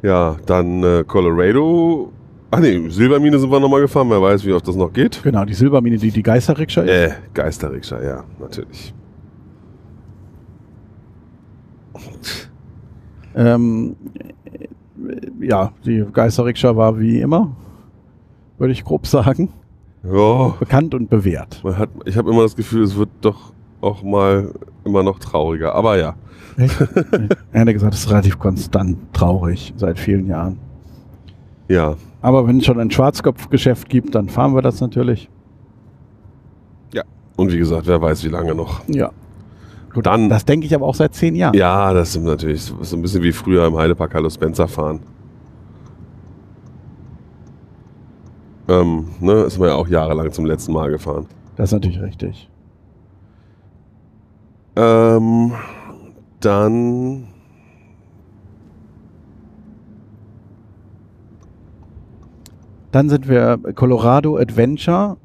[0.00, 2.12] Ja, dann äh, Colorado.
[2.50, 5.22] Ach nee, Silbermine sind wir nochmal gefahren, wer weiß, wie oft das noch geht.
[5.22, 6.88] Genau, die Silbermine, die die Geisterrikscha ist.
[6.90, 8.94] Äh, Geisterrikscha, ja, natürlich.
[13.34, 13.96] Ähm,
[14.44, 17.54] äh, ja, die Geisterrikscha war wie immer,
[18.58, 19.50] würde ich grob sagen,
[20.02, 21.62] Ja, bekannt und bewährt.
[21.64, 24.52] hat, ich habe immer das Gefühl, es wird doch auch mal
[24.84, 25.74] immer noch trauriger.
[25.74, 26.14] Aber ja,
[26.56, 26.80] Echt?
[27.52, 30.58] hätte gesagt, es ist relativ konstant traurig seit vielen Jahren.
[31.68, 35.28] ja, Aber wenn es schon ein Schwarzkopfgeschäft gibt, dann fahren wir das natürlich.
[37.36, 38.80] Und wie gesagt, wer weiß, wie lange noch.
[38.88, 39.12] Ja.
[39.94, 41.54] Gut, Dann- das denke ich aber auch seit zehn Jahren.
[41.56, 44.98] Ja, das ist natürlich so so ein bisschen wie früher im Heidepark Carlos Spencer fahren.
[48.66, 51.26] Ähm, ne, ist man ja auch jahrelang zum letzten Mal gefahren.
[51.54, 52.50] Das ist natürlich richtig.
[54.74, 55.52] Ähm,
[56.40, 57.28] dann.
[62.90, 65.16] Dann sind wir Colorado Adventure,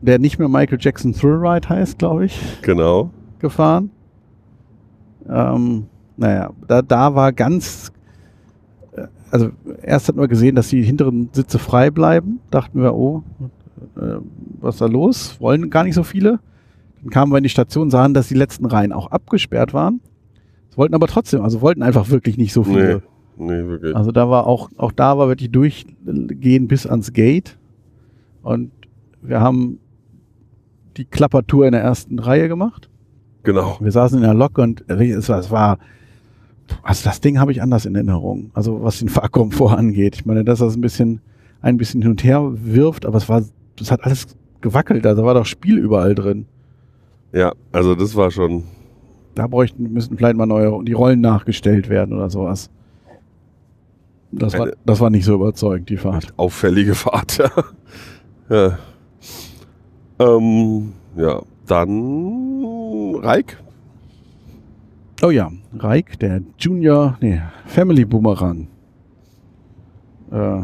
[0.00, 3.10] der nicht mehr Michael Jackson Thrill Ride heißt, glaube ich, Genau.
[3.38, 3.90] gefahren.
[5.28, 5.86] Ähm,
[6.16, 7.92] naja, da, da war ganz,
[8.96, 9.50] äh, also
[9.82, 12.40] erst hatten wir gesehen, dass die hinteren Sitze frei bleiben.
[12.50, 13.22] Dachten wir, oh,
[13.96, 14.16] äh,
[14.60, 15.40] was ist da los?
[15.40, 16.40] Wollen gar nicht so viele.
[17.02, 20.00] Dann kamen wir in die Station, sahen, dass die letzten Reihen auch abgesperrt waren.
[20.76, 22.96] Wollten aber trotzdem, also wollten einfach wirklich nicht so viele.
[22.96, 23.02] Nee,
[23.36, 23.94] nee, wirklich.
[23.94, 27.58] Also da war auch, auch da war wirklich durchgehen bis ans Gate.
[28.42, 28.70] Und
[29.22, 29.78] wir haben
[30.96, 32.88] die Klappertour in der ersten Reihe gemacht.
[33.42, 33.76] Genau.
[33.80, 35.78] Wir saßen in der Lok und es war, es war
[36.82, 38.50] also das Ding habe ich anders in Erinnerung.
[38.54, 40.16] Also was den Fahrkomfort angeht.
[40.16, 41.20] Ich meine, dass das ein bisschen,
[41.60, 43.42] ein bisschen hin und her wirft, aber es war,
[43.76, 44.26] das hat alles
[44.60, 45.06] gewackelt.
[45.06, 46.46] Also war doch Spiel überall drin.
[47.32, 48.64] Ja, also das war schon.
[49.34, 52.70] Da bräuchten, müssten vielleicht mal neue, die Rollen nachgestellt werden oder sowas.
[54.38, 56.32] Das war, das war nicht so überzeugend, die Fahrt.
[56.36, 57.38] auffällige Fahrt.
[58.50, 58.56] Ja.
[58.56, 58.78] ja.
[60.18, 63.58] Ähm, ja, dann Reik.
[65.22, 68.68] Oh ja, Reik, der Junior, nee, Family Boomerang.
[70.30, 70.62] Äh,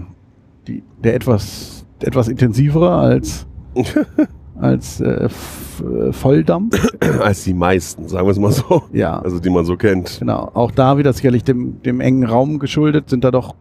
[0.66, 3.46] die, der etwas, etwas intensivere als,
[4.60, 6.78] als äh, äh, Volldampf.
[7.20, 8.82] Als die meisten, sagen wir es mal so.
[8.92, 10.18] Ja, Also die man so kennt.
[10.18, 10.50] genau.
[10.54, 13.54] Auch da wieder sicherlich dem, dem engen Raum geschuldet, sind da doch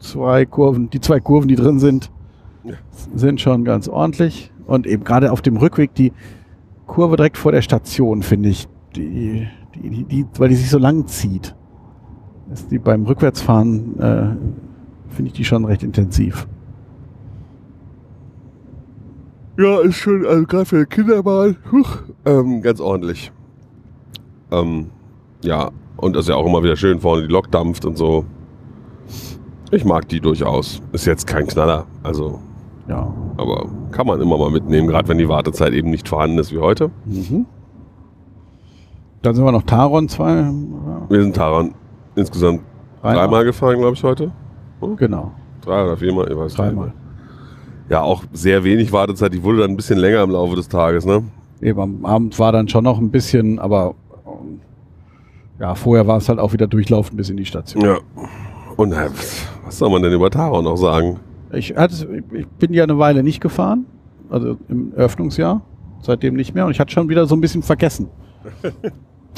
[0.00, 2.10] zwei Kurven, die zwei Kurven, die drin sind,
[2.64, 2.74] Ja.
[3.14, 4.50] sind schon ganz ordentlich.
[4.66, 6.12] Und eben gerade auf dem Rückweg die
[6.86, 8.66] Kurve direkt vor der Station, finde ich,
[8.96, 11.54] die, die, die, die, weil die sich so lang zieht.
[12.52, 14.26] Ist die beim Rückwärtsfahren, äh,
[15.08, 16.46] finde ich die schon recht intensiv.
[19.56, 23.30] Ja, ist schon, also gerade für Kinderbahn, huch, ähm, ganz ordentlich.
[24.50, 24.90] Ähm,
[25.42, 28.24] ja, und das ist ja auch immer wieder schön, vorne die Lok dampft und so.
[29.70, 30.82] Ich mag die durchaus.
[30.92, 32.40] Ist jetzt kein Knaller, also,
[32.88, 33.12] Ja.
[33.36, 36.58] aber kann man immer mal mitnehmen, gerade wenn die Wartezeit eben nicht vorhanden ist wie
[36.58, 36.90] heute.
[37.04, 37.46] Mhm.
[39.22, 40.50] Dann sind wir noch Taron zwei.
[41.08, 41.74] Wir sind Taran
[42.16, 42.60] insgesamt
[43.02, 44.32] dreimal gefahren, glaube ich, heute.
[44.96, 45.32] Genau,
[45.64, 46.92] Drei oder viermal, ich weiß gar nicht dreimal.
[47.88, 49.34] Ja, auch sehr wenig Wartezeit.
[49.34, 51.22] Die wurde dann ein bisschen länger im Laufe des Tages, ne?
[51.60, 53.94] Eben am Abend war dann schon noch ein bisschen, aber
[54.26, 54.60] ähm,
[55.60, 57.84] ja, vorher war es halt auch wieder durchlaufend bis in die Station.
[57.84, 57.98] Ja.
[58.76, 59.08] Und äh,
[59.64, 61.20] was soll man denn über Taron noch sagen?
[61.52, 63.86] Ich, hatte, ich bin ja eine Weile nicht gefahren,
[64.30, 65.62] also im Eröffnungsjahr,
[66.02, 68.08] seitdem nicht mehr und ich hatte schon wieder so ein bisschen vergessen.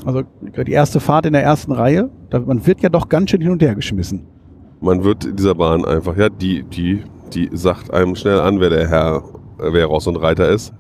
[0.04, 3.40] Also die erste Fahrt in der ersten Reihe, da, man wird ja doch ganz schön
[3.40, 4.26] hin und her geschmissen.
[4.80, 7.02] Man wird in dieser Bahn einfach, ja, die, die,
[7.34, 9.22] die sagt einem schnell an, wer der Herr,
[9.58, 10.72] äh, wer Ross und Reiter ist.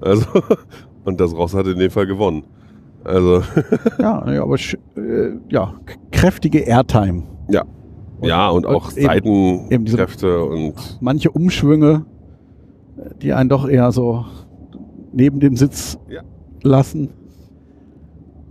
[0.00, 0.26] Also,
[1.04, 2.44] und das Ross hat in dem Fall gewonnen.
[3.04, 3.42] Also,
[3.98, 5.74] Ja, ja aber äh, ja,
[6.10, 7.24] kräftige Airtime.
[7.48, 7.64] ja.
[8.22, 12.04] ja, und auch eben- eben diese- Seitenkräfte und manche Umschwünge,
[12.96, 14.24] äh, die einen doch eher so
[15.12, 16.22] neben dem Sitz Ja.
[16.62, 17.10] lassen.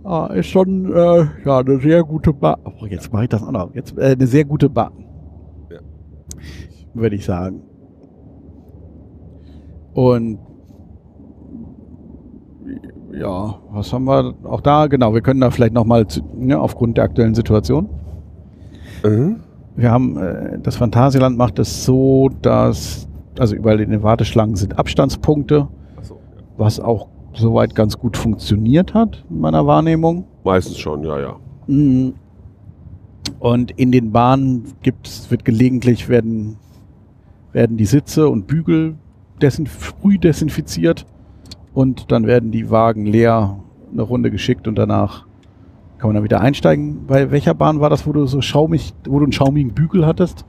[0.04, 2.56] Ah, ist schon äh, ja, eine sehr gute Bahn.
[2.64, 3.72] Oh, jetzt mache ich das auch noch.
[3.74, 4.92] Jetzt äh, eine sehr gute Bahn.
[5.70, 5.78] Ja.
[6.94, 7.62] Würde ich sagen.
[9.94, 10.38] Und
[13.12, 14.86] ja, was haben wir auch da?
[14.86, 16.06] Genau, wir können da vielleicht nochmal
[16.40, 17.88] ja, aufgrund der aktuellen Situation
[19.04, 19.40] Mhm.
[19.76, 24.78] wir haben, äh, das Phantasialand macht es so, dass, also überall in den Warteschlangen sind
[24.78, 26.42] Abstandspunkte, Achso, ja.
[26.56, 30.24] was auch soweit ganz gut funktioniert hat, in meiner Wahrnehmung.
[30.44, 31.36] Meistens schon, ja, ja.
[31.66, 32.14] Mhm.
[33.38, 36.58] Und in den Bahnen gibt's, wird gelegentlich werden,
[37.52, 38.96] werden die Sitze und Bügel
[39.40, 41.06] desinf sprüh desinfiziert
[41.74, 43.58] und dann werden die Wagen leer
[43.92, 45.26] eine Runde geschickt und danach
[45.98, 47.06] kann man dann wieder einsteigen.
[47.06, 50.44] Bei welcher Bahn war das, wo du so schaumig, wo du einen schaumigen Bügel hattest?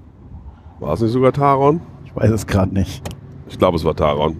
[0.80, 1.82] War es nicht sogar Taron?
[2.06, 3.04] Ich weiß es gerade nicht.
[3.48, 4.38] Ich glaube, es war Taron.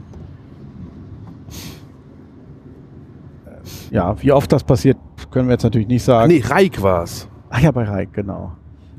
[3.92, 4.98] Ja, wie oft das passiert,
[5.30, 6.30] können wir jetzt natürlich nicht sagen.
[6.30, 7.30] nee, Reik war es.
[7.50, 8.54] Ach ja, bei Reik, genau.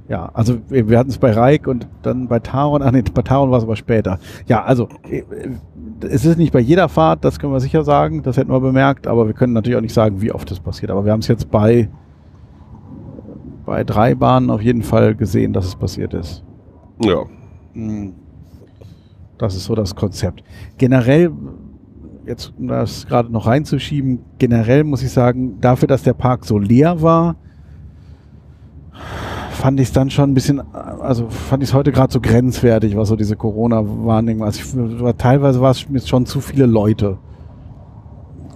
[0.08, 2.82] Ja, also wir hatten es bei Reik und dann bei Taron.
[2.82, 4.18] Ach nee, bei Taron war es aber später.
[4.46, 5.22] Ja, also äh,
[6.02, 9.06] es ist nicht bei jeder Fahrt, das können wir sicher sagen, das hätten wir bemerkt,
[9.06, 10.90] aber wir können natürlich auch nicht sagen, wie oft das passiert.
[10.90, 11.88] Aber wir haben es jetzt bei,
[13.64, 16.44] bei drei Bahnen auf jeden Fall gesehen, dass es passiert ist.
[17.02, 17.24] Ja.
[17.72, 18.12] Mm.
[19.38, 20.44] Das ist so das Konzept.
[20.78, 21.32] Generell
[22.26, 26.58] jetzt um das gerade noch reinzuschieben, generell muss ich sagen, dafür, dass der Park so
[26.58, 27.36] leer war,
[29.64, 32.98] fand ich es dann schon ein bisschen, also fand ich es heute gerade so grenzwertig,
[32.98, 34.48] was so diese Corona-Wahrnehmung war.
[34.48, 35.16] Also ich, war.
[35.16, 37.16] Teilweise war es mir schon zu viele Leute.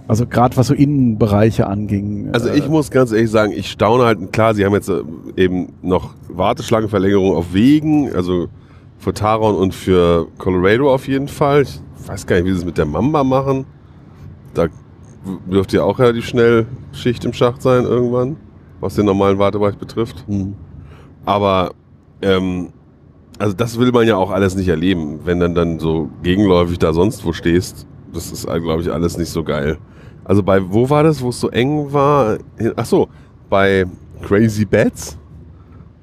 [0.07, 2.29] Also gerade was so Innenbereiche anging.
[2.31, 5.01] Also ich äh, muss ganz ehrlich sagen, ich staune halt, klar, sie haben jetzt äh,
[5.35, 8.45] eben noch Warteschlangenverlängerung auf Wegen, also
[8.99, 11.63] für Taron und für Colorado auf jeden Fall.
[11.63, 13.65] Ich weiß gar nicht, wie sie es mit der Mamba machen.
[14.53, 14.67] Da
[15.51, 18.35] dürfte ja auch relativ schnell Schicht im Schacht sein irgendwann,
[18.79, 20.23] was den normalen Wartebereich betrifft.
[20.27, 20.68] mh.
[21.25, 21.71] Aber
[22.21, 22.69] ähm,
[23.37, 26.93] also das will man ja auch alles nicht erleben, wenn dann dann so gegenläufig da
[26.93, 27.87] sonst wo stehst.
[28.13, 29.77] Das ist, glaube ich, alles nicht so geil.
[30.25, 32.37] Also bei, wo war das, wo es so eng war?
[32.75, 33.07] Ach so,
[33.49, 33.85] bei
[34.21, 35.17] Crazy Bats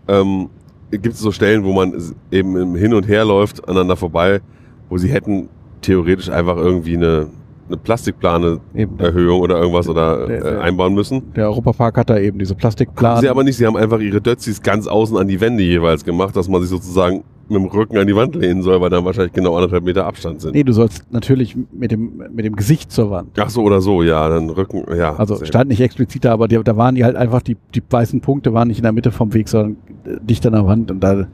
[0.08, 0.48] ähm,
[0.90, 1.94] gibt es so Stellen, wo man
[2.30, 4.40] eben Hin und Her läuft, aneinander vorbei,
[4.88, 5.48] wo sie hätten
[5.82, 7.28] theoretisch einfach irgendwie eine,
[7.68, 11.32] eine Plastikplane-Erhöhung oder irgendwas oder Der- äh, der- einbauen müssen.
[11.34, 13.20] Der Europapark hat da eben diese Haben Plastikplanen.
[13.22, 16.36] sie aber nicht, sie haben einfach ihre Dötzis ganz außen an die Wände jeweils gemacht,
[16.36, 19.32] dass man sich sozusagen mit dem Rücken an die Wand lehnen soll, weil dann wahrscheinlich
[19.32, 20.54] genau anderthalb Meter Abstand sind.
[20.54, 23.28] Nee, du sollst natürlich mit dem, mit dem Gesicht zur Wand.
[23.38, 25.14] Ach so oder so, ja, dann Rücken, ja.
[25.14, 28.20] Also stand nicht explizit da, aber die, da waren die halt einfach, die, die weißen
[28.20, 29.76] Punkte waren nicht in der Mitte vom Weg, sondern
[30.22, 31.28] dicht an der Wand und da,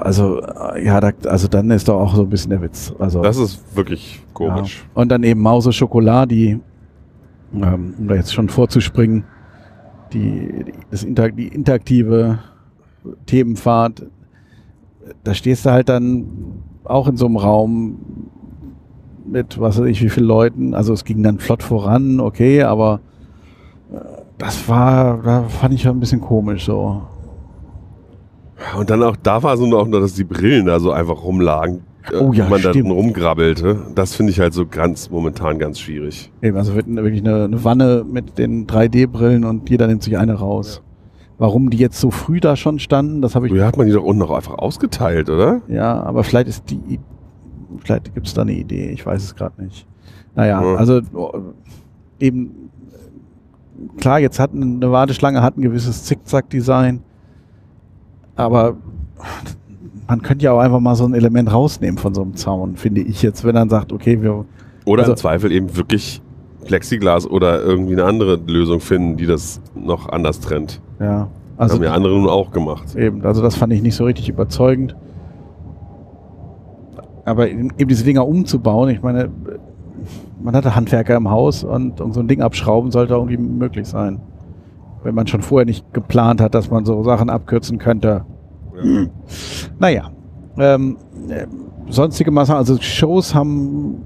[0.00, 2.92] also, äh, ja, da, also dann ist doch auch so ein bisschen der Witz.
[2.98, 4.84] Also, Das ist wirklich komisch.
[4.94, 5.02] Ja.
[5.02, 6.60] Und dann eben Mause Schokolade, die,
[7.54, 9.24] ähm, um da jetzt schon vorzuspringen,
[10.12, 12.40] die, die, das Inter die interaktive
[13.26, 14.06] Themenfahrt,
[15.24, 16.26] da stehst du halt dann
[16.84, 17.98] auch in so einem Raum
[19.24, 20.74] mit was weiß ich wie vielen Leuten.
[20.74, 23.00] Also es ging dann flott voran, okay, aber
[23.92, 23.98] äh,
[24.38, 27.02] das war, da fand ich schon ein bisschen komisch so.
[28.78, 31.80] Und dann auch, da war so noch, dass die Brillen da so einfach rumlagen.
[32.12, 32.86] äh, Oh ja, man da stimmt.
[32.86, 33.86] drin rumgrabbelte.
[33.94, 36.30] Das finde ich halt so ganz, momentan ganz schwierig.
[36.42, 40.34] Eben, also wird wirklich eine, eine Wanne mit den 3D-Brillen und jeder nimmt sich eine
[40.34, 40.82] raus.
[41.38, 43.92] Warum die jetzt so früh da schon standen, das habe ich Früher hat man die
[43.94, 45.62] doch unten noch einfach ausgeteilt, oder?
[45.68, 47.00] Ja, aber vielleicht ist die,
[47.82, 49.86] vielleicht gibt es da eine Idee, ich weiß es gerade nicht.
[50.34, 50.74] Naja, Ja.
[50.74, 51.32] also oh,
[52.18, 52.70] eben,
[53.96, 57.00] klar, jetzt hat eine Warteschlange hat ein gewisses Zickzack-Design,
[58.40, 58.76] aber
[60.08, 63.00] man könnte ja auch einfach mal so ein Element rausnehmen von so einem Zaun, finde
[63.00, 64.44] ich jetzt, wenn dann sagt, okay, wir,
[64.86, 66.20] Oder Also- im Zweifel eben wirklich
[66.64, 70.80] Plexiglas oder irgendwie eine andere Lösung finden, die das noch anders trennt.
[71.00, 72.94] ja, Also haben ja andere nun auch gemacht.
[72.96, 74.94] Eben, also das fand ich nicht so richtig überzeugend.
[77.24, 79.30] Aber eben eben diese Dinger umzubauen, ich meine,
[80.42, 84.20] man hatte Handwerker im Haus und, und so ein Ding abschrauben sollte irgendwie möglich sein.
[85.02, 88.24] Wenn man schon vorher nicht geplant hat, dass man so Sachen abkürzen könnte.
[88.82, 89.06] Ja.
[89.78, 90.10] Naja.
[90.58, 90.96] Ähm,
[91.28, 91.46] äh,
[91.88, 94.02] sonstige Maßnahmen, also Shows haben,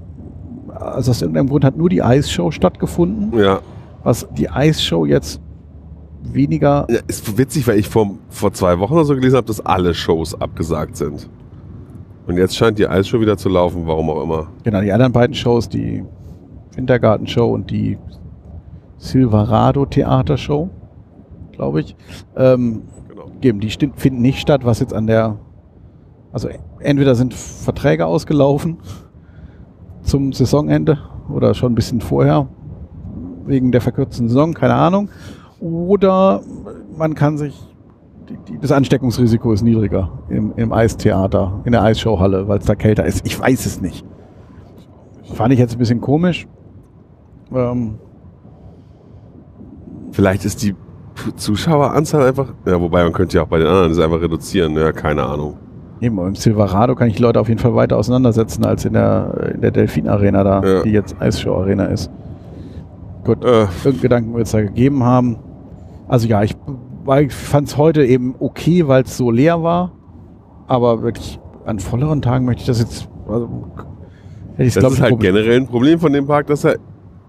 [0.69, 3.59] also aus irgendeinem Grund hat nur die Eisshow stattgefunden, ja.
[4.03, 5.41] was die Eisshow jetzt
[6.21, 9.65] weniger Ja, ist witzig, weil ich vor, vor zwei Wochen oder so gelesen habe, dass
[9.65, 11.29] alle Shows abgesagt sind.
[12.27, 14.47] Und jetzt scheint die Eisshow wieder zu laufen, warum auch immer.
[14.63, 16.03] Genau, die anderen beiden Shows, die
[16.75, 17.97] Wintergarten-Show und die
[18.97, 20.69] Silverado-Theater-Show,
[21.55, 21.95] glaube ich,
[22.35, 23.27] ähm, Genau.
[23.41, 25.37] geben, die finden nicht statt, was jetzt an der,
[26.31, 26.49] also
[26.79, 28.77] entweder sind Verträge ausgelaufen
[30.01, 30.97] zum Saisonende
[31.33, 32.47] oder schon ein bisschen vorher,
[33.45, 35.09] wegen der verkürzten Saison, keine Ahnung,
[35.59, 36.41] oder
[36.97, 37.55] man kann sich,
[38.29, 42.75] die, die, das Ansteckungsrisiko ist niedriger im, im Eistheater, in der Eisshowhalle, weil es da
[42.75, 43.25] kälter ist.
[43.25, 44.05] Ich weiß es nicht.
[45.33, 46.47] Fand ich jetzt ein bisschen komisch.
[47.53, 47.95] Ähm,
[50.11, 50.75] Vielleicht ist die
[51.35, 52.47] Zuschaueranzahl einfach.
[52.65, 54.75] Ja, wobei man könnte ja auch bei den anderen das einfach reduzieren.
[54.75, 55.55] Ja, keine Ahnung.
[56.01, 59.51] eben, im Silverado kann ich die Leute auf jeden Fall weiter auseinandersetzen als in der,
[59.55, 60.83] in der Delfin Arena da, Ja.
[60.83, 62.09] die jetzt Eisshow Arena ist.
[63.23, 65.37] Gut, Äh, irgendeinen Gedanken wird es da gegeben haben.
[66.07, 66.55] Also ja, ich,
[67.21, 69.91] ich fand es heute eben okay, weil es so leer war.
[70.67, 73.07] Aber wirklich an volleren Tagen möchte ich das jetzt.
[73.27, 73.49] Also,
[74.55, 75.33] hätte ich das glaub ist halt probiert.
[75.35, 76.75] generell ein Problem von dem Park, dass er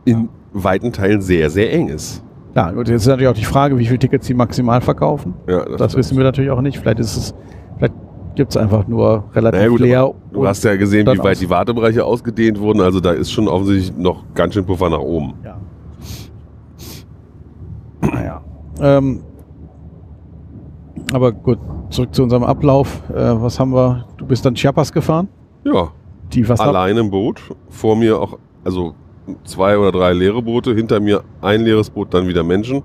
[0.05, 2.22] in weiten Teilen sehr, sehr eng ist.
[2.57, 5.35] Ja, und jetzt ist natürlich auch die Frage, wie viele Tickets sie maximal verkaufen.
[5.47, 6.79] Ja, Das wissen wir natürlich auch nicht.
[6.79, 7.35] Vielleicht ist es,
[7.77, 7.93] vielleicht
[8.35, 10.15] gibt es einfach nur relativ Naja, gut, leer.
[10.33, 12.81] Du hast ja gesehen, wie weit die Wartebereiche ausgedehnt wurden.
[12.81, 15.35] Also da ist schon offensichtlich noch ganz schön Puffer nach oben.
[15.45, 15.57] Ja.
[18.01, 18.41] Naja.
[18.81, 19.21] Ähm,
[21.13, 21.59] aber gut,
[21.91, 23.03] zurück zu unserem Ablauf.
[23.11, 24.07] Äh, was haben wir?
[24.17, 25.29] Du bist dann Chiapas gefahren?
[25.65, 25.89] Ja,
[26.33, 26.65] Die Wasser.
[26.65, 27.41] allein im Boot.
[27.69, 28.95] Vor mir auch, also
[29.45, 30.74] zwei oder drei leere Boote.
[30.74, 32.83] Hinter mir ein leeres Boot, dann wieder Menschen.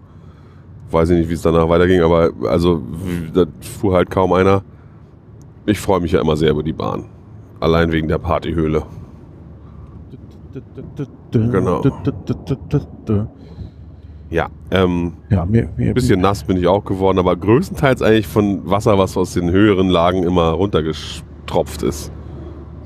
[0.90, 2.82] Weiß ich nicht, wie es danach weiterging, aber also
[3.34, 4.64] da fuhr halt kaum einer.
[5.66, 7.06] Ich freue mich ja immer sehr über die Bahn.
[7.60, 8.84] Allein wegen der Partyhöhle.
[11.32, 11.82] Genau.
[14.30, 18.28] Ja, ähm, Ja, mir, mir, ein bisschen nass bin ich auch geworden, aber größtenteils eigentlich
[18.28, 22.12] von Wasser, was aus den höheren Lagen immer runtergestropft ist.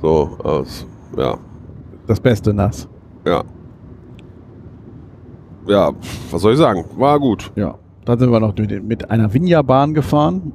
[0.02, 0.88] So, aus,
[1.18, 1.38] ja,
[2.08, 2.88] das Beste nass.
[3.26, 3.44] Ja.
[5.68, 5.92] Ja,
[6.32, 6.86] was soll ich sagen?
[6.98, 7.52] War gut.
[7.56, 7.76] Ja.
[8.06, 10.52] Dann sind wir noch mit, mit einer Vinja-Bahn gefahren.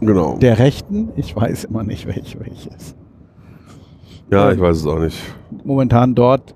[0.00, 0.36] Genau.
[0.36, 1.08] Der rechten.
[1.16, 2.94] Ich weiß immer nicht, welche welche ist.
[4.30, 5.18] ja, ich weiß es auch nicht.
[5.64, 6.54] Momentan dort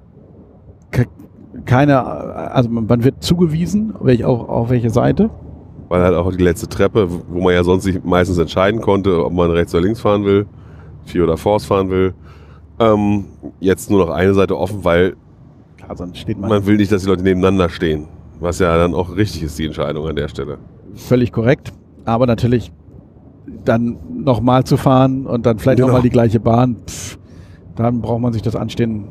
[0.91, 1.07] ke-
[1.65, 5.31] keine, also man man wird zugewiesen, welch, auf, auf welche Seite.
[5.89, 9.33] Weil halt auch die letzte Treppe, wo man ja sonst sich meistens entscheiden konnte, ob
[9.33, 10.47] man rechts oder links fahren will,
[11.07, 12.13] vier oder Force fahren will.
[12.79, 13.27] Ähm,
[13.61, 15.17] jetzt nur noch eine Seite offen, weil
[15.77, 18.07] Klar, sonst steht man, man will nicht, dass die Leute nebeneinander stehen.
[18.41, 20.59] Was ja dann auch richtig ist, die Entscheidung an der Stelle.
[20.95, 21.73] völlig korrekt.
[22.05, 22.73] Aber natürlich
[23.65, 25.89] dann nochmal zu fahren und dann vielleicht Genau.
[25.89, 27.19] nochmal die gleiche Bahn, pff,
[27.77, 29.05] dann braucht man sich das Anstehen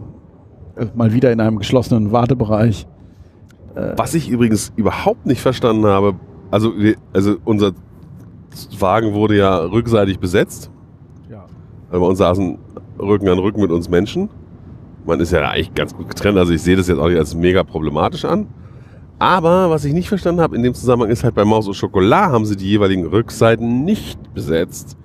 [0.75, 2.85] äh, mal wieder in einem geschlossenen Wartebereich.
[3.95, 6.13] Was ich übrigens überhaupt nicht verstanden habe,
[6.51, 6.71] also,
[7.11, 7.71] also unser
[8.79, 10.69] Wagen wurde ja rückseitig besetzt.
[11.31, 11.45] Ja.
[11.89, 12.59] Also bei uns saßen
[12.99, 14.29] Rücken an Rücken mit uns Menschen.
[15.05, 17.35] Man ist ja eigentlich ganz gut getrennt, also ich sehe das jetzt auch nicht als
[17.35, 18.47] mega problematisch an.
[19.19, 22.31] Aber was ich nicht verstanden habe in dem Zusammenhang ist halt bei Maus und Schokolade
[22.31, 24.97] haben sie die jeweiligen Rückseiten nicht besetzt.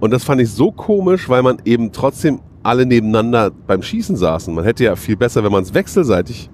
[0.00, 4.54] Und das fand ich so komisch, weil man eben trotzdem alle nebeneinander beim Schießen saßen.
[4.54, 6.50] Man hätte ja viel besser, wenn man es wechselseitig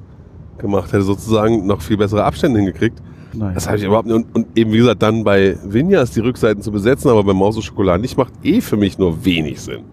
[0.59, 3.03] gemacht hätte, sozusagen noch viel bessere Abstände hingekriegt.
[3.33, 3.55] Nein.
[3.55, 4.17] Das habe ich überhaupt nicht.
[4.17, 7.57] Und, und eben wie gesagt, dann bei Vinjas die Rückseiten zu besetzen, aber bei Maus
[7.57, 9.85] und Schokolade nicht, macht eh für mich nur wenig Sinn.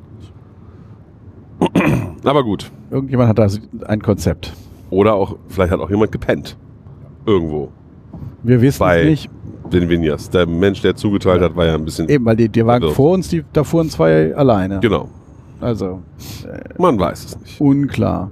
[2.24, 2.72] Aber gut.
[2.92, 3.48] Irgendjemand hat da
[3.88, 4.54] ein Konzept.
[4.90, 6.58] Oder auch, vielleicht hat auch jemand gepennt.
[7.26, 7.70] Irgendwo.
[8.44, 9.30] Wir wissen Bei- es nicht.
[9.72, 10.30] Den Vinjas.
[10.32, 12.10] Der Mensch, der zugeteilt hat, war ja ein bisschen.
[12.10, 14.80] Eben, weil die, die Also- vor uns, die, da fuhren zwei alleine.
[14.80, 15.10] Genau.
[15.62, 16.02] Also
[16.78, 17.62] Man weiß es nicht.
[17.62, 18.32] unklar.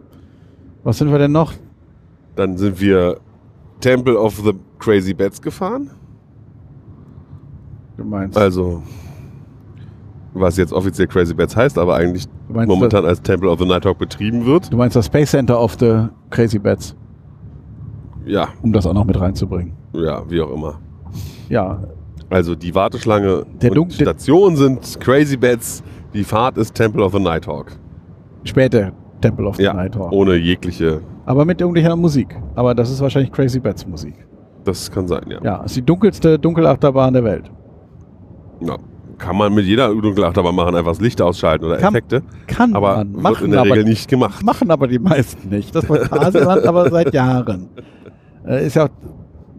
[0.84, 1.54] Was sind wir denn noch?
[2.36, 3.18] Dann sind wir
[3.82, 5.92] Temple of the Crazy Bats gefahren.
[7.98, 8.82] Du meinst, Also,
[10.40, 13.98] was jetzt offiziell Crazy Bats heißt, aber eigentlich meinst, momentan als Temple of the Nighthawk
[13.98, 14.72] betrieben wird.
[14.72, 16.96] du meinst das Space Center of the Crazy Bats,
[18.26, 19.74] Ja, um das auch noch mit reinzubringen.
[19.94, 20.80] ja, wie auch immer.
[21.50, 21.80] Ja,
[22.30, 25.82] Also die Warteschlange Der und Dun- die Station sind Crazy Bats,
[26.14, 27.72] die Fahrt ist Temple of the Nighthawk.
[28.44, 30.12] später Temple of the Ja, Nighthawk.
[30.12, 32.38] ohne jegliche, Aber mit irgendwelcher Musik.
[32.56, 34.14] Aber das ist wahrscheinlich Crazy Bats Musik.
[34.66, 35.40] das kann sein, ja.
[35.42, 37.50] Ja, ist die dunkelste Dunkelachterbahn der Welt.
[38.60, 38.76] Ja.
[39.18, 42.98] Kann man mit jeder Dunkelachterbahn machen, einfach das Licht ausschalten oder Kann- Effekte, Kann aber
[42.98, 44.44] man wird machen, in der aber Regel nicht gemacht.
[44.46, 45.74] machen aber die meisten nicht.
[45.76, 47.68] Das war Phantasialand aber seit Jahren.
[48.46, 48.90] Äh, ist ja auch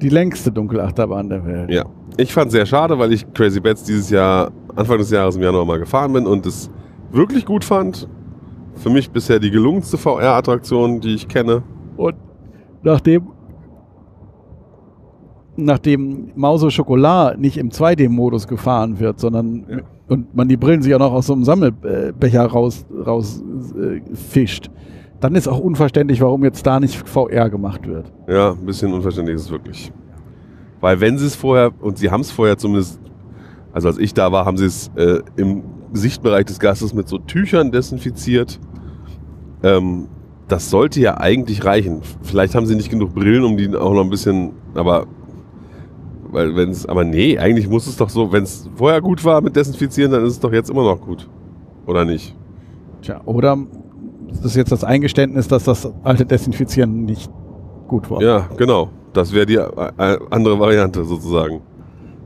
[0.00, 1.70] die längste Dunkelachterbahn der Welt.
[1.70, 1.84] Ja,
[2.16, 5.64] ich fand sehr schade, weil ich Crazy Bats dieses Jahr, Anfang des Jahres im Januar
[5.64, 6.70] mal gefahren bin und es
[7.11, 8.09] wirklich gut fand.
[8.76, 11.64] Für mich bisher die gelungenste VR-Attraktion, die ich kenne.
[11.96, 12.14] Und
[12.84, 13.26] nachdem,
[15.64, 19.78] nachdem Mauso Schokolade nicht im 2D-Modus gefahren wird, sondern Ja.
[20.09, 23.42] und man die Brillen sich auch noch aus so einem Sammelbecher raus, raus
[23.80, 24.70] äh, fischt,
[25.20, 28.12] dann ist auch unverständlich, warum jetzt da nicht VR gemacht wird.
[28.28, 29.92] Ja, ein bisschen unverständlich ist es wirklich.
[30.80, 33.00] Weil wenn sie es vorher, und sie haben es vorher zumindest,
[33.72, 37.18] also als ich da war, haben sie es äh, im Sichtbereich des Gastes mit so
[37.18, 38.61] Tüchern desinfiziert.
[39.62, 40.06] Ähm,
[40.46, 42.00] das sollte ja eigentlich reichen.
[42.22, 45.06] Vielleicht haben sie nicht genug Brillen, um die auch noch ein bisschen, aber
[46.31, 49.41] weil wenn es, aber nee, eigentlich muss es doch so, wenn es vorher gut war
[49.41, 51.29] mit Desinfizieren, dann ist es doch jetzt immer noch gut.
[51.87, 52.37] Oder nicht?
[53.03, 53.57] Tja, oder
[54.29, 57.31] das ist jetzt das Eingeständnis, dass das alte Desinfizieren nicht
[57.87, 58.20] gut war.
[58.22, 58.91] Ja, genau.
[59.12, 61.61] Das wäre die äh, andere Variante sozusagen.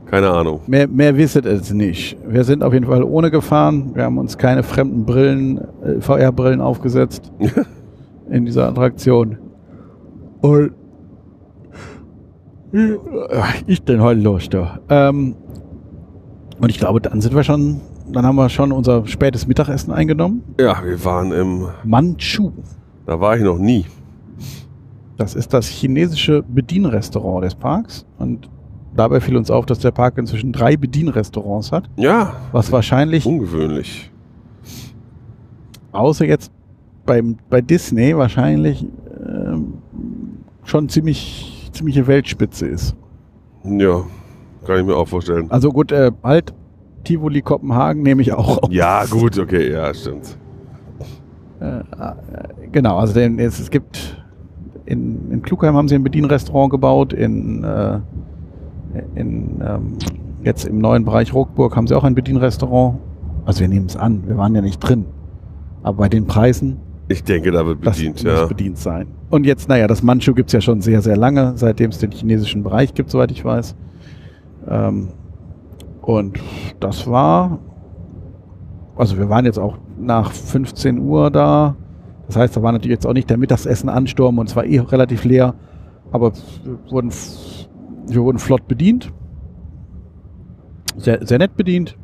[0.05, 0.59] Keine Ahnung.
[0.67, 2.17] Mehr, mehr wisset es nicht.
[2.27, 3.91] Wir sind auf jeden Fall ohne gefahren.
[3.95, 7.31] Wir haben uns keine fremden Brillen, äh, VR-Brillen aufgesetzt
[8.29, 9.37] in dieser Attraktion.
[10.41, 10.73] Und
[13.67, 14.79] ich denn heute los, da.
[14.89, 15.35] Ähm,
[16.59, 20.43] und ich glaube, dann sind wir schon, dann haben wir schon unser spätes Mittagessen eingenommen.
[20.59, 22.51] Ja, wir waren im, Manchu.
[23.05, 23.85] da war ich noch nie.
[25.17, 28.05] Das ist das chinesische Bedienrestaurant des Parks.
[28.17, 28.49] Und
[28.95, 31.87] dabei fiel uns auf, dass der Park inzwischen drei Bedienrestaurants hat.
[31.97, 34.11] Ja, Was wahrscheinlich ungewöhnlich.
[35.91, 36.51] außer jetzt
[37.05, 38.87] beim, bei Disney wahrscheinlich
[39.23, 39.75] ähm,
[40.63, 42.95] schon ziemlich ziemliche Weltspitze ist.
[43.63, 44.03] Ja,
[44.65, 45.49] kann ich mir auch vorstellen.
[45.51, 46.53] Also gut, äh, halt
[47.03, 48.63] Tivoli Kopenhagen nehme ich auch.
[48.63, 48.69] auf.
[48.71, 50.37] Ja, gut, okay, ja, stimmt.
[51.59, 51.81] Äh, äh,
[52.71, 54.23] genau, also den, es, es gibt
[54.85, 57.99] in, in Klugheim haben sie ein Bedienrestaurant gebaut, in, äh,
[59.15, 59.97] in ähm,
[60.43, 62.99] jetzt im neuen Bereich Ruckburg haben sie auch ein Bedienrestaurant.
[63.45, 65.05] Also wir nehmen es an, wir waren ja nicht drin.
[65.83, 66.77] Aber bei den Preisen
[67.07, 68.45] Ich denke, da wird Das bedient, muss ja.
[68.45, 69.07] bedient sein.
[69.29, 72.11] Und jetzt, naja, das Manchu gibt es ja schon sehr, sehr lange, seitdem es den
[72.11, 73.75] chinesischen Bereich gibt, soweit ich weiß.
[74.67, 75.09] Ähm,
[76.01, 76.39] und
[76.79, 77.59] das war,
[78.95, 81.75] also wir waren jetzt auch nach 15 Uhr da.
[82.27, 84.79] Das heißt, da war natürlich jetzt auch nicht der Mittagessen ansturm und es war eh
[84.79, 85.55] relativ leer.
[86.11, 86.31] Aber
[86.63, 87.11] wir wurden,
[88.07, 89.11] wir wurden flott bedient.
[90.97, 91.97] Sehr, sehr nett bedient.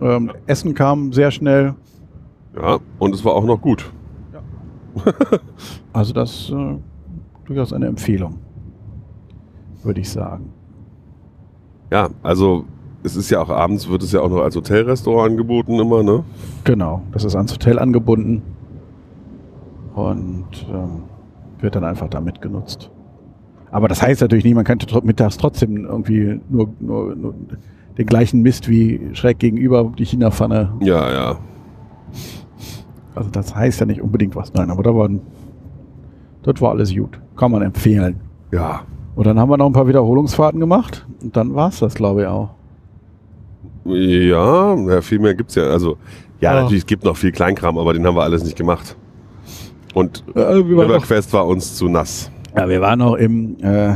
[0.00, 1.74] Ähm, Essen kam sehr schnell.
[2.56, 3.92] Ja, und es war auch noch gut.
[5.92, 6.76] Also das äh,
[7.46, 8.38] durchaus eine Empfehlung,
[9.82, 10.50] würde ich sagen.
[11.92, 12.64] Ja, also
[13.02, 16.24] es ist ja auch abends, wird es ja auch noch als Hotelrestaurant angeboten immer, ne?
[16.64, 18.42] Genau, das ist ans Hotel angebunden
[19.94, 21.02] und ähm,
[21.60, 22.90] wird dann einfach da mitgenutzt.
[23.70, 27.34] Aber das heißt natürlich nicht, man könnte tro- mittags trotzdem irgendwie nur, nur, nur
[27.98, 30.72] den gleichen Mist wie schräg gegenüber die China-Pfanne.
[30.80, 31.38] Ja, ja.
[33.14, 34.52] Also das heißt ja nicht unbedingt was.
[34.54, 35.20] Nein, aber da waren,
[36.42, 37.20] dort war alles gut.
[37.36, 38.20] Kann man empfehlen.
[38.52, 38.82] Ja.
[39.14, 42.22] Und dann haben wir noch ein paar Wiederholungsfahrten gemacht und dann war es das, glaube
[42.22, 42.50] ich, auch.
[43.84, 45.64] Ja, ja viel mehr gibt's ja.
[45.64, 45.96] Also,
[46.40, 46.62] ja, Ja.
[46.62, 48.96] natürlich, es gibt noch viel Kleinkram, aber den haben wir alles nicht gemacht.
[49.94, 52.30] Und Äh, noch- Riverquest war uns zu nass.
[52.56, 53.94] Ja, wir waren noch im, äh,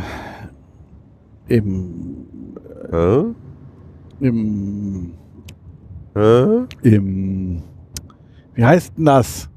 [1.48, 1.94] im,
[2.90, 3.24] Hä?
[4.20, 5.12] im,
[6.14, 6.46] Hä?
[6.82, 7.62] im,
[8.58, 9.48] wie heißt denn das?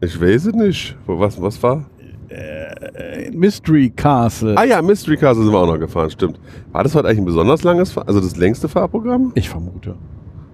[0.00, 0.96] Ich weiß es nicht.
[1.06, 1.84] Was, was war?
[2.30, 4.56] Äh, Mystery Castle.
[4.56, 6.40] Ah ja, Mystery Castle sind wir auch noch gefahren, stimmt.
[6.72, 9.32] War das heute eigentlich ein besonders langes, also das längste Fahrprogramm?
[9.34, 9.94] Ich vermute.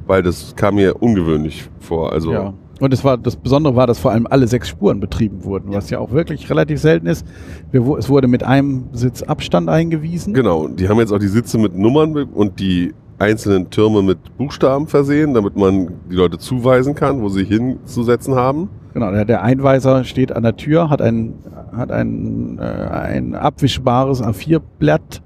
[0.09, 2.13] Weil das kam mir ungewöhnlich vor.
[2.13, 2.55] Also, Ja.
[2.81, 5.91] Und es war, das Besondere war, dass vor allem alle sechs Spuren betrieben wurden, was
[5.91, 7.25] ja auch wirklich relativ selten ist.
[7.71, 10.35] Wir, es wurde mit einem Sitz Abstand eingewiesen.
[10.35, 10.67] genau.
[10.67, 15.35] Die haben jetzt auch die Sitze mit Nummern und die einzelnen Türme mit Buchstaben versehen,
[15.35, 18.69] damit man die Leute zuweisen kann, wo sie hinzusetzen haben.
[18.95, 21.35] Genau, der, Einweiser steht an der Tür, hat ein,
[21.77, 25.23] hat ein, äh, ein abwischbares A4-Blatt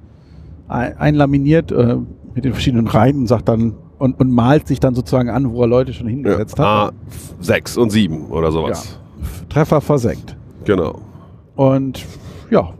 [0.68, 1.96] ein, einlaminiert äh,
[2.34, 5.62] mit den verschiedenen Reihen und sagt dann und, und malt sich dann sozusagen an, wo
[5.62, 6.94] er Leute schon hingesetzt Ah, hat.
[7.40, 8.98] sechs und sieben oder sowas.
[9.48, 10.36] Treffer versenkt.
[10.64, 10.98] Genau.
[11.54, 12.04] Und
[12.50, 12.70] ja,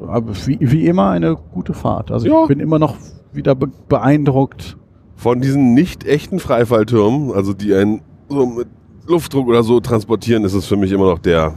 [0.46, 2.10] wie, wie immer eine gute Fahrt.
[2.10, 2.42] Also Ja.
[2.42, 2.96] ich bin immer noch
[3.32, 4.76] wieder be beeindruckt.
[5.22, 8.66] Von diesen nicht echten Freifalltürmen, also die einen so mit
[9.06, 11.54] Luftdruck oder so transportieren, ist es für mich immer noch der.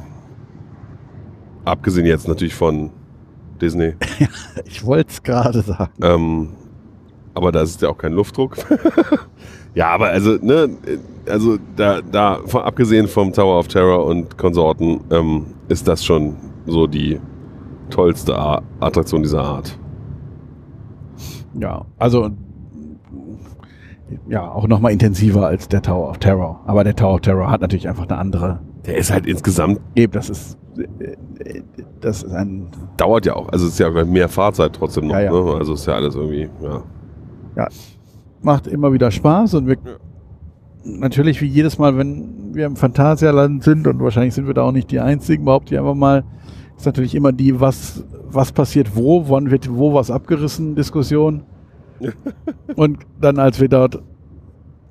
[1.64, 2.92] Abgesehen jetzt natürlich von
[3.60, 3.96] Disney.
[4.66, 5.92] Ich wollte es gerade sagen.
[6.04, 6.50] Ähm,
[7.34, 8.56] aber da ist ja auch kein Luftdruck.
[9.74, 10.70] ja, aber also, ne,
[11.28, 16.36] also da, da von, abgesehen vom Tower of Terror und Konsorten, ähm, ist das schon
[16.68, 17.20] so die
[17.90, 18.38] tollste
[18.80, 19.76] Attraktion dieser Art.
[21.60, 22.30] Ja, also
[24.28, 26.62] ja, auch nochmal intensiver als der Tower of Terror.
[26.66, 28.60] Aber der Tower of Terror hat natürlich einfach eine andere.
[28.86, 30.58] Der ist halt insgesamt, Eben, das ist
[32.02, 35.22] das ist ein dauert ja auch, also es ist ja mehr Fahrzeit trotzdem noch, Ja,
[35.22, 35.32] ja.
[35.32, 35.56] Ne?
[35.58, 36.50] also ist ja alles irgendwie,
[37.56, 37.68] ja.
[38.42, 39.78] macht immer wieder Spaß und wir
[40.84, 44.72] natürlich wie jedes Mal, wenn wir im Phantasialand sind und wahrscheinlich sind wir da auch
[44.72, 46.24] nicht die einzigen, behaupte ich einfach mal,
[46.78, 51.44] ist natürlich immer die was was passiert wo, wann wird wo was abgerissen Diskussion.
[52.76, 54.02] und dann als wir dort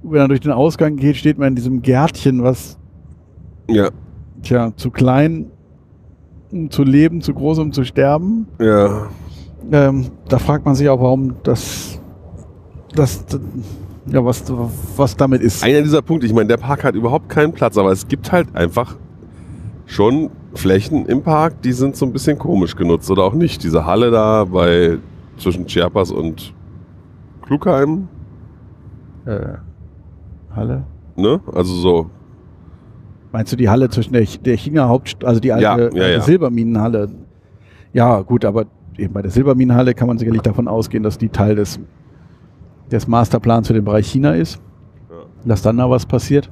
[0.05, 2.79] wenn er durch den Ausgang geht, steht man in diesem Gärtchen, was
[3.69, 3.89] Ja,
[4.43, 5.47] tja, zu klein
[6.53, 8.47] um zu leben, zu groß um zu sterben.
[8.61, 9.09] ja,
[9.73, 11.99] Ähm, da fragt man sich auch, warum das,
[12.95, 13.25] das,
[14.07, 14.45] ja, was,
[14.97, 15.65] was damit ist.
[15.65, 18.55] einer dieser Punkte, ich meine, der Park hat überhaupt keinen Platz, aber es gibt halt
[18.55, 18.97] einfach
[19.87, 23.65] schon Flächen im Park, die sind so ein bisschen komisch genutzt oder auch nicht.
[23.65, 24.99] Diese Halle da bei
[25.39, 26.55] zwischen Chiapas und
[27.45, 28.09] Klugheim,
[29.27, 29.39] Äh,
[30.55, 30.85] Halle?
[31.17, 31.41] ne?
[31.55, 32.11] Also so,
[33.33, 36.21] Meinst du die Halle zwischen der, der China Hauptstadt, also die alte, Ja, ja, ja.
[36.21, 37.09] Silberminenhalle?
[37.93, 38.67] Ja, gut, aber
[38.97, 41.81] eben bei der Silberminenhalle kann man sicherlich davon ausgehen, dass die Teil des,
[42.93, 44.61] des Masterplans für den Bereich China ist.
[45.11, 45.17] Ja.
[45.47, 46.49] Dass dann da was passiert.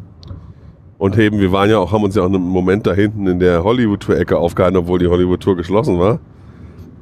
[0.98, 3.38] und eben, wir waren ja auch, haben uns ja auch einen Moment da hinten in
[3.38, 6.18] der Hollywood-Tour-Ecke aufgehalten, obwohl die Hollywood-Tour geschlossen war.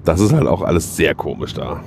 [0.04, 1.80] Das ist halt auch alles sehr komisch da.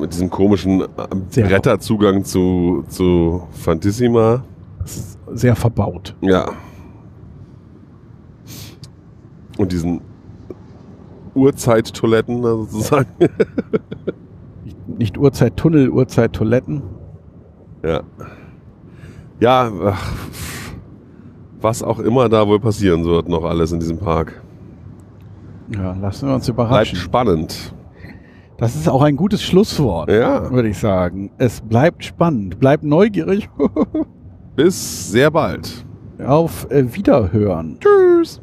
[0.00, 0.86] Mit diesem komischen äh,
[1.28, 1.46] Sehr.
[1.46, 4.44] Bretterzugang zu, zu Fantissima.
[5.32, 6.14] Sehr verbaut.
[6.22, 6.50] Ja.
[9.58, 10.00] Und diesen
[11.34, 13.08] Uhrzeittoiletten da sozusagen.
[14.64, 16.82] Nicht, nicht Uhrzeit-Tunnel, Uhrzeit-Toiletten.
[17.84, 18.02] ja.
[19.40, 20.12] Ja, ach,
[21.62, 24.42] was auch immer da wohl passieren wird, noch alles in diesem Park.
[25.74, 26.96] Ja, lassen wir uns Bleibt überraschen.
[26.96, 27.72] spannend.
[28.60, 30.50] Das ist auch ein gutes Schlusswort, Ja.
[30.52, 31.30] würde ich sagen.
[31.38, 33.48] Es bleibt spannend, bleibt neugierig.
[34.56, 35.86] Bis sehr bald.
[36.24, 37.78] Auf äh, Wiederhören.
[37.80, 38.42] Tschüss.